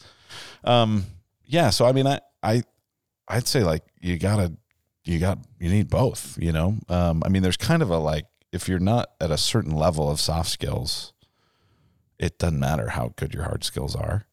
[0.65, 1.05] Um,
[1.45, 2.63] yeah, so I mean, I I
[3.29, 4.55] I'd say like you gotta
[5.05, 6.39] you got you need both.
[6.41, 9.39] You know, um, I mean, there's kind of a like if you're not at a
[9.39, 11.13] certain level of soft skills,
[12.19, 14.27] it doesn't matter how good your hard skills are.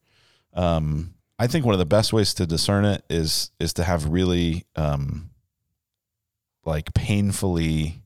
[0.54, 4.08] Um, I think one of the best ways to discern it is is to have
[4.08, 5.30] really um,
[6.64, 8.02] like painfully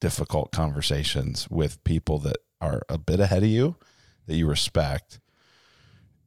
[0.00, 3.76] difficult conversations with people that are a bit ahead of you
[4.26, 5.20] that you respect.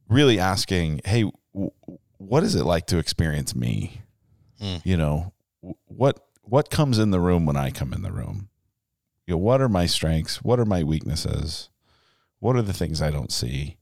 [0.08, 1.70] Really asking, hey, w-
[2.16, 4.00] what is it like to experience me?
[4.60, 4.80] Mm.
[4.84, 8.47] You know, w- what what comes in the room when I come in the room?
[9.28, 10.42] You know, what are my strengths?
[10.42, 11.68] What are my weaknesses?
[12.38, 13.76] What are the things I don't see?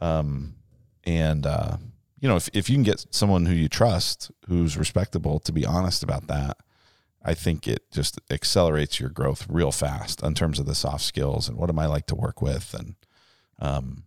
[0.00, 0.56] Um,
[1.04, 1.76] and uh,
[2.18, 5.64] you know, if if you can get someone who you trust, who's respectable, to be
[5.64, 6.56] honest about that,
[7.22, 11.48] I think it just accelerates your growth real fast in terms of the soft skills
[11.48, 12.96] and what am I like to work with and
[13.60, 14.02] um,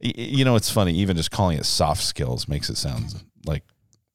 [0.00, 0.94] you know, it's funny.
[0.94, 3.64] Even just calling it soft skills makes it sound like,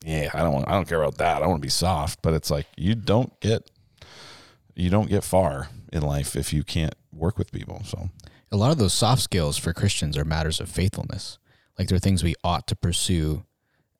[0.03, 1.43] yeah, I don't want, I don't care about that.
[1.43, 3.69] I want to be soft, but it's like you don't get,
[4.81, 7.81] you don't get far in life if you can't work with people.
[7.85, 8.09] So
[8.51, 11.37] a lot of those soft skills for Christians are matters of faithfulness.
[11.77, 13.45] Like they're things we ought to pursue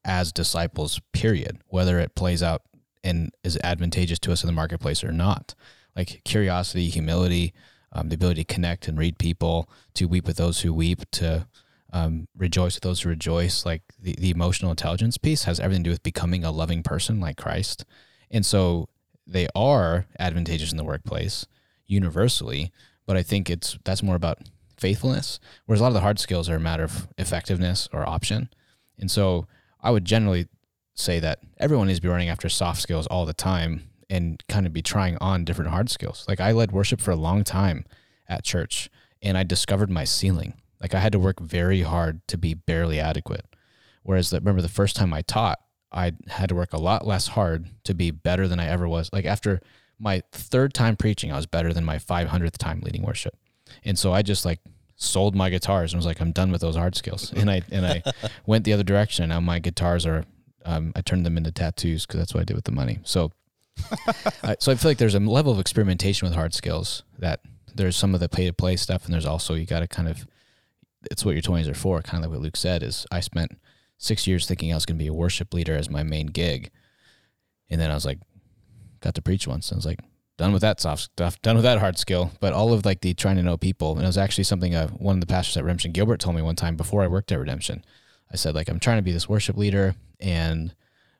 [0.03, 2.63] as disciples, period, whether it plays out
[3.03, 5.55] and is advantageous to us in the marketplace or not.
[5.95, 7.53] Like curiosity, humility,
[7.91, 11.47] um, the ability to connect and read people, to weep with those who weep, to
[11.93, 13.65] um, rejoice with those who rejoice.
[13.65, 17.19] Like the, the emotional intelligence piece has everything to do with becoming a loving person
[17.19, 17.85] like Christ.
[18.31, 18.87] And so
[19.25, 21.45] they are advantageous in the workplace
[21.87, 22.71] universally,
[23.05, 24.39] but I think it's that's more about
[24.77, 25.39] faithfulness.
[25.65, 28.49] Whereas a lot of the hard skills are a matter of effectiveness or option.
[28.97, 29.47] And so
[29.79, 30.47] I would generally
[30.95, 34.65] say that everyone needs to be running after soft skills all the time and kind
[34.65, 36.25] of be trying on different hard skills.
[36.27, 37.85] Like I led worship for a long time
[38.27, 38.89] at church
[39.21, 40.55] and I discovered my ceiling.
[40.81, 43.45] Like I had to work very hard to be barely adequate.
[44.03, 45.59] Whereas the, remember the first time I taught,
[45.91, 49.09] I had to work a lot less hard to be better than I ever was.
[49.11, 49.61] Like after
[49.99, 53.35] my third time preaching, I was better than my 500th time leading worship.
[53.83, 54.59] And so I just like
[54.95, 57.33] sold my guitars and was like, I'm done with those hard skills.
[57.35, 58.03] And I, and I
[58.45, 59.23] went the other direction.
[59.23, 60.25] And now my guitars are,
[60.65, 62.99] um, I turned them into tattoos because that's what I did with the money.
[63.03, 63.31] So,
[64.43, 67.41] I so I feel like there's a level of experimentation with hard skills that
[67.73, 69.05] there's some of the pay to play stuff.
[69.05, 70.27] And there's also, you got to kind of,
[71.09, 72.01] it's what your 20s are for.
[72.01, 73.57] Kind of like what Luke said is I spent
[74.01, 76.71] six years thinking I was going to be a worship leader as my main gig.
[77.69, 78.19] And then I was like,
[78.99, 79.71] got to preach once.
[79.71, 79.99] I was like,
[80.37, 82.31] done with that soft stuff, done with that hard skill.
[82.39, 84.87] But all of like the trying to know people, and it was actually something uh,
[84.87, 87.39] one of the pastors at Redemption, Gilbert, told me one time before I worked at
[87.39, 87.85] Redemption.
[88.31, 90.73] I said like I'm trying to be this worship leader, and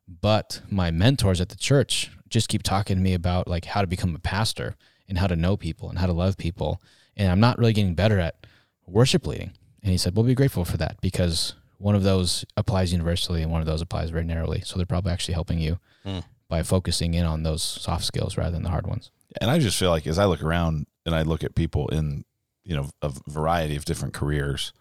[0.08, 3.88] but my mentors at the church just keep talking to me about like how to
[3.88, 4.76] become a pastor
[5.08, 6.82] and how to know people and how to love people,
[7.16, 8.48] and I'm not really getting better at
[8.88, 9.52] worship leading.
[9.84, 13.52] And he said, "We'll be grateful for that because one of those applies universally and
[13.52, 14.62] one of those applies very narrowly.
[14.62, 16.24] So they're probably actually helping you Mm.
[16.48, 19.78] by focusing in on those soft skills rather than the hard ones." And I just
[19.78, 22.26] feel like as I look around and I look at people in,
[22.64, 24.74] you know, a variety of different careers,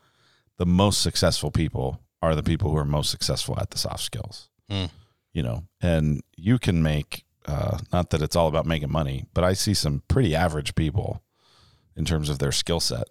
[0.59, 4.49] the most successful people are the people who are most successful at the soft skills.
[4.71, 4.91] Mm.
[5.33, 9.43] You know, and you can make uh, not that it's all about making money, but
[9.43, 11.23] I see some pretty average people
[11.97, 13.09] in terms of their skill set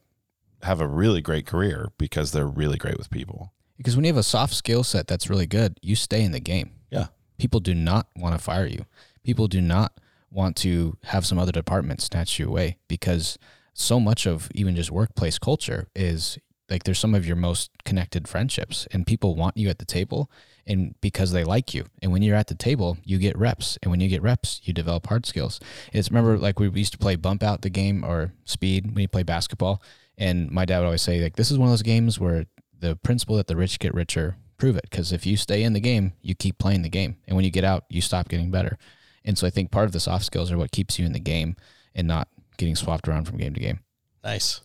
[0.62, 3.54] have a really great career because they're really great with people.
[3.80, 6.42] Because when you have a soft skill set that's really good, you stay in the
[6.42, 6.72] game.
[6.92, 7.08] Yeah.
[7.38, 8.86] People do not want to fire you.
[9.24, 9.94] People do not
[10.30, 13.40] want to have some other department snatch you away because
[13.74, 16.38] so much of even just workplace culture is
[16.70, 20.30] like there's some of your most connected friendships and people want you at the table
[20.68, 21.86] and because they like you.
[22.02, 23.80] And when you're at the table, you get reps.
[23.82, 25.62] And when you get reps, you develop hard skills.
[25.94, 29.08] It's remember like we used to play bump out the game or speed when you
[29.08, 29.82] play basketball.
[30.18, 32.46] And my dad would always say, like, this is one of those games where
[32.80, 34.84] the principle that the rich get richer prove it.
[34.90, 37.18] Because if you stay in the game, you keep playing the game.
[37.28, 38.78] And when you get out, you stop getting better.
[39.26, 41.20] And so I think part of the soft skills are what keeps you in the
[41.20, 41.56] game
[41.96, 42.28] and not
[42.58, 43.80] getting swapped around from game to game.
[44.24, 44.62] Nice.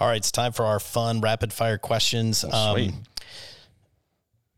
[0.00, 2.44] All right, it's time for our fun rapid fire questions.
[2.50, 2.90] Oh, sweet.
[2.90, 3.02] Um,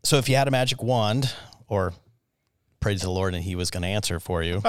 [0.03, 1.31] so, if you had a magic wand,
[1.67, 1.93] or
[2.79, 4.63] pray to the Lord and He was going to answer for you,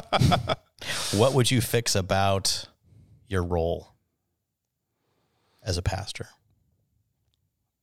[1.14, 2.66] what would you fix about
[3.28, 3.94] your role
[5.62, 6.28] as a pastor?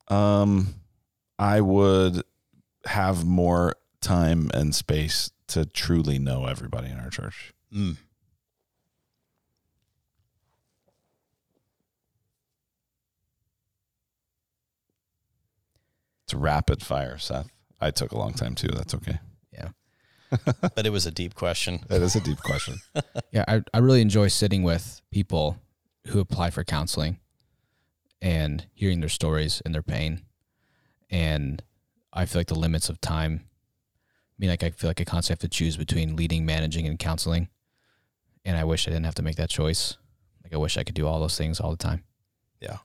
[0.10, 0.76] Um,
[1.38, 2.24] I would
[2.86, 7.53] have more time and space to truly know everybody in our church.
[7.74, 7.97] Mm.
[16.26, 17.49] It's rapid fire, Seth.
[17.82, 18.68] I took a long time too.
[18.68, 19.20] That's okay.
[19.51, 19.70] Yeah.
[20.76, 21.80] But it was a deep question.
[21.88, 22.76] That is a deep question.
[23.32, 23.45] Yeah.
[23.47, 25.57] I, I really enjoy sitting with people
[26.07, 27.20] who apply for counseling
[28.22, 30.22] and hearing their stories and their pain.
[31.09, 31.63] And
[32.13, 33.41] I feel like the limits of time.
[33.43, 36.97] I mean, like I feel like I constantly have to choose between leading, managing, and
[36.97, 37.49] counseling.
[38.45, 39.97] And I wish I didn't have to make that choice.
[40.43, 42.03] Like I wish I could do all those things all the time.
[42.61, 42.78] Yeah.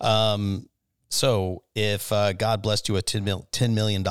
[0.00, 0.68] Um,
[1.08, 4.04] so, if uh, God blessed you with 10, mil- $10 million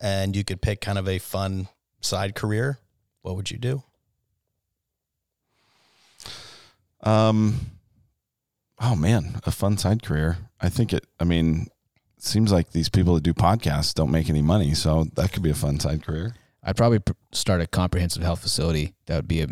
[0.00, 1.68] and you could pick kind of a fun
[2.00, 2.78] side career,
[3.22, 3.82] what would you do?
[7.02, 7.60] Um,
[8.80, 10.38] oh man, a fun side career.
[10.60, 11.06] I think it.
[11.20, 11.68] I mean,
[12.16, 15.42] it seems like these people that do podcasts don't make any money, so that could
[15.42, 16.34] be a fun side career.
[16.62, 19.48] I'd probably pr- start a comprehensive health facility that would be a,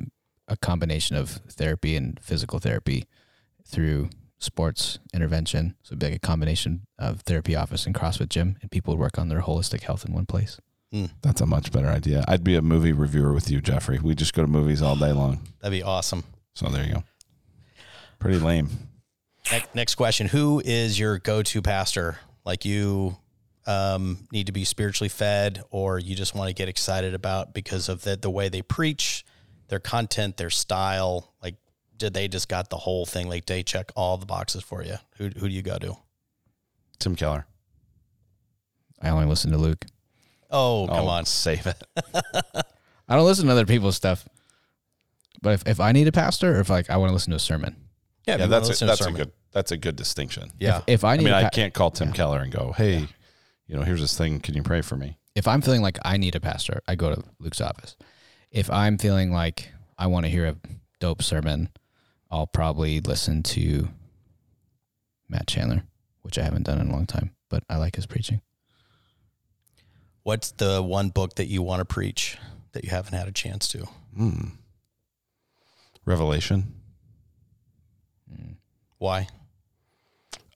[0.49, 3.05] a combination of therapy and physical therapy
[3.67, 4.09] through
[4.39, 5.77] sports intervention.
[5.83, 9.01] So it'd be like a combination of therapy office and CrossFit gym, and people would
[9.01, 10.59] work on their holistic health in one place.
[10.91, 11.07] Hmm.
[11.23, 12.25] That's a much better idea.
[12.29, 13.99] I'd be a movie reviewer with you, Jeffrey.
[13.99, 15.41] We just go to movies all day long.
[15.61, 16.25] That'd be awesome.
[16.55, 17.05] So there you go.
[18.19, 18.69] Pretty lame.
[19.51, 22.19] Next, next question Who is your go to pastor?
[22.45, 23.17] Like you
[23.67, 27.89] um, need to be spiritually fed, or you just want to get excited about because
[27.89, 29.25] of the, the way they preach,
[29.69, 31.33] their content, their style?
[31.43, 31.55] Like,
[31.97, 33.29] did they just got the whole thing?
[33.29, 34.97] Like, they check all the boxes for you?
[35.19, 35.97] Who, who do you go to?
[36.99, 37.47] Tim Keller.
[39.01, 39.85] I only listen to Luke.
[40.51, 41.25] Oh, come Oh, on.
[41.25, 41.83] save it.
[43.09, 44.29] I don't listen to other people's stuff.
[45.41, 47.37] But if, if I need a pastor or if like I want to listen to
[47.37, 47.77] a sermon,
[48.27, 49.17] Yeah, Yeah, that's a, that's a sermon.
[49.19, 50.51] good that's a good distinction.
[50.59, 50.79] Yeah.
[50.79, 53.07] if, if I I mean, a I pa- can't call Tim Keller and go, "Hey,
[53.67, 54.41] you know, here's this thing.
[54.41, 57.15] Can you pray for me?" if I'm feeling like I need a pastor, I go
[57.15, 57.97] to Luke's office.
[58.51, 60.57] If I'm feeling like I want to hear a
[61.01, 61.71] dope sermon,
[62.31, 63.89] I'll probably listen to
[65.31, 65.85] Matt Chandler,
[66.21, 68.43] which I haven't done in a long time, but I like his preaching.
[70.23, 72.37] What's the one book that you want to preach
[72.73, 73.87] that you haven't had a chance to?
[74.15, 74.49] Hmm.
[76.05, 76.75] Revelation.
[78.99, 79.29] Why?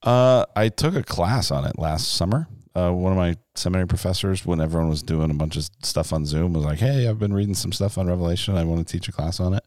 [0.02, 2.48] Uh, I took a class on it last summer.
[2.74, 6.26] Uh, one of my seminary professors, when everyone was doing a bunch of stuff on
[6.26, 8.56] Zoom, was like, "Hey, I've been reading some stuff on Revelation.
[8.56, 9.64] I want to teach a class on it."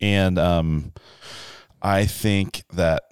[0.00, 0.92] And um,
[1.82, 3.02] I think that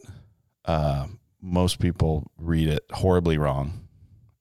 [0.64, 1.06] uh,
[1.40, 3.88] most people read it horribly wrong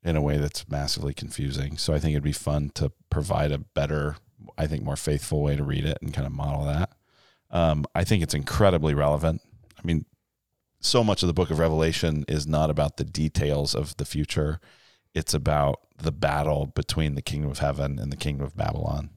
[0.04, 1.78] in a way that's massively confusing.
[1.78, 4.16] So I think it'd be fun to provide a better,
[4.58, 6.92] I think, more faithful way to read it and kind of model that.
[7.52, 9.42] Um, I think it's incredibly relevant.
[9.88, 10.06] I mean,
[10.82, 14.60] so much of the book of Revelation is not about the details of the future.
[15.14, 19.10] it's about the battle between the kingdom of heaven and the kingdom of Babylon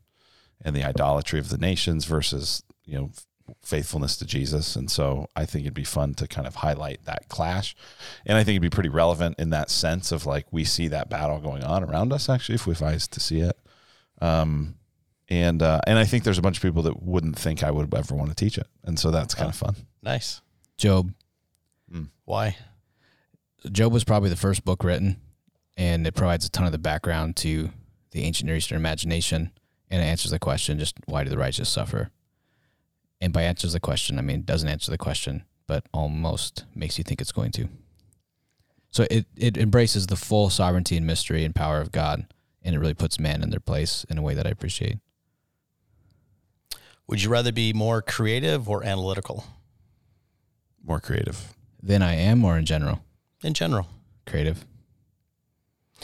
[0.64, 3.10] and the idolatry of the nations versus, you know,
[3.62, 4.76] faithfulness to Jesus.
[4.76, 7.74] And so I think it'd be fun to kind of highlight that clash.
[8.24, 11.10] And I think it'd be pretty relevant in that sense of like we see that
[11.10, 13.58] battle going on around us actually if we have eyes to see it.
[14.22, 14.76] Um
[15.30, 17.94] and uh, and I think there's a bunch of people that wouldn't think I would
[17.94, 18.66] ever want to teach it.
[18.82, 19.76] And so that's kind of fun.
[20.02, 20.40] Nice.
[20.80, 21.12] Job.
[21.92, 22.04] Hmm.
[22.24, 22.56] Why?
[23.70, 25.20] Job was probably the first book written,
[25.76, 27.70] and it provides a ton of the background to
[28.12, 29.52] the ancient Near Eastern imagination,
[29.90, 32.10] and it answers the question: just why do the righteous suffer?
[33.20, 36.96] And by answers the question, I mean it doesn't answer the question, but almost makes
[36.96, 37.68] you think it's going to.
[38.90, 42.26] So it it embraces the full sovereignty and mystery and power of God,
[42.62, 44.96] and it really puts man in their place in a way that I appreciate.
[47.06, 49.44] Would you rather be more creative or analytical
[50.84, 51.54] More creative.
[51.82, 53.00] Than I am, or in general,
[53.42, 53.86] in general?
[54.26, 54.64] creative.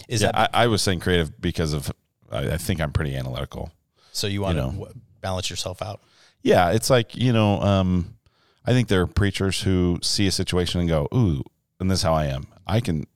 [0.08, 1.92] Is yeah, that I, I was saying creative because of
[2.30, 3.70] I, I think I'm pretty analytical.
[4.12, 4.72] so you want you to know.
[4.72, 6.00] w- balance yourself out?
[6.42, 8.16] Yeah, it's like you know, um,
[8.64, 11.42] I think there are preachers who see a situation and go, "Ooh,"
[11.80, 12.46] and this is how I am.
[12.66, 13.06] I can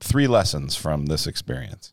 [0.00, 1.92] three lessons from this experience,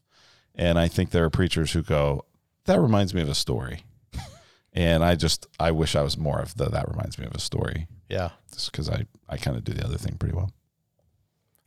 [0.53, 2.25] and I think there are preachers who go,
[2.65, 3.83] "That reminds me of a story,"
[4.73, 7.39] and I just I wish I was more of the that reminds me of a
[7.39, 8.29] story, Yeah.
[8.53, 10.51] just because I I kind of do the other thing pretty well.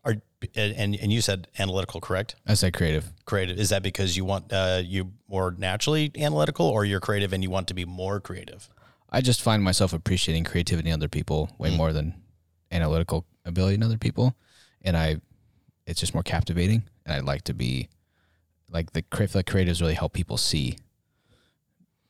[0.04, 0.16] Are
[0.54, 2.36] and and you said analytical, correct?
[2.46, 3.12] I say creative.
[3.24, 3.58] Creative.
[3.58, 7.50] Is that because you want uh, you more naturally analytical, or you're creative and you
[7.50, 8.70] want to be more creative?
[9.10, 12.14] I just find myself appreciating creativity in other people way more than
[12.70, 14.36] analytical ability in other people,
[14.82, 15.16] and I,
[15.86, 17.88] it's just more captivating, and I like to be,
[18.70, 20.76] like the cra- like creatives really help people see,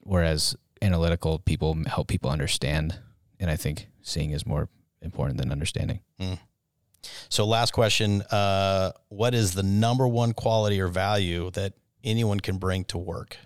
[0.01, 2.99] whereas analytical people help people understand,
[3.39, 4.69] and I think seeing is more
[5.01, 6.01] important than understanding.
[7.29, 11.73] So, last question: uh, What is the number one quality or value that
[12.03, 13.37] anyone can bring to work,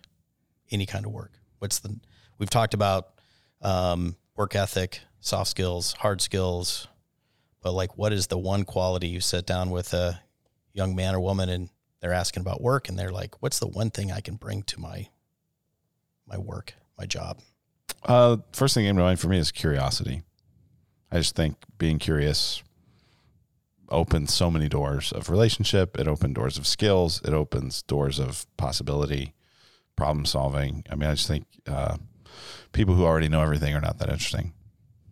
[0.71, 1.33] any kind of work?
[1.59, 1.99] What's the?
[2.39, 3.09] We've talked about
[3.61, 6.87] um, work ethic, soft skills, hard skills,
[7.61, 10.21] but like, what is the one quality you sit down with a
[10.73, 11.69] young man or woman and
[12.01, 14.79] they're asking about work, and they're like, "What's the one thing I can bring to
[14.79, 15.07] my
[16.25, 17.39] my work, my job?"
[18.05, 20.23] Uh, first thing that came to mind for me is curiosity.
[21.11, 22.63] I just think being curious
[23.89, 25.99] opens so many doors of relationship.
[25.99, 27.21] It opens doors of skills.
[27.23, 29.33] It opens doors of possibility,
[29.95, 30.83] problem solving.
[30.89, 31.97] I mean, I just think uh,
[32.71, 34.53] people who already know everything are not that interesting.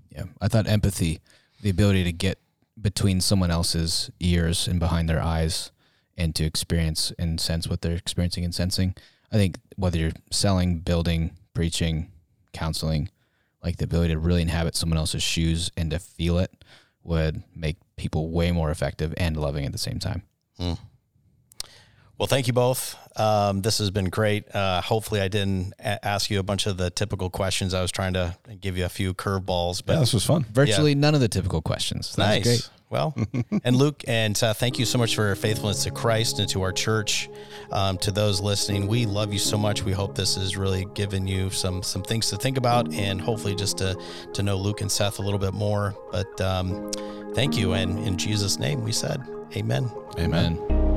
[0.10, 1.20] Yeah, I thought empathy,
[1.62, 2.40] the ability to get
[2.82, 5.72] between someone else's ears and behind their eyes,
[6.18, 8.96] and to experience and sense what they're experiencing and sensing.
[9.32, 12.12] I think whether you're selling, building, preaching,
[12.54, 13.10] counseling,
[13.64, 16.52] like the ability to really inhabit someone else's shoes and to feel it
[17.04, 20.24] would make people way more effective and loving at the same time.
[22.18, 22.96] Well, thank you both.
[23.20, 24.54] Um, this has been great.
[24.54, 27.74] Uh, hopefully, I didn't a- ask you a bunch of the typical questions.
[27.74, 30.46] I was trying to give you a few curveballs, but Yeah, this was fun.
[30.52, 32.16] Virtually none of the typical questions.
[32.16, 32.44] That nice.
[32.44, 32.70] great.
[32.92, 33.16] Well,
[33.64, 36.62] and Luke and Seth, thank you so much for your faithfulness to Christ and to
[36.62, 37.28] our church.
[37.72, 39.84] Um, to those listening, we love you so much.
[39.84, 43.56] We hope this has really given you some some things to think about, and hopefully
[43.56, 43.98] just to
[44.34, 45.96] to know Luke and Seth a little bit more.
[46.12, 46.92] But um,
[47.34, 49.22] thank you, and in Jesus' name, we said,
[49.56, 49.90] Amen.
[50.18, 50.58] Amen.
[50.58, 50.91] Amen.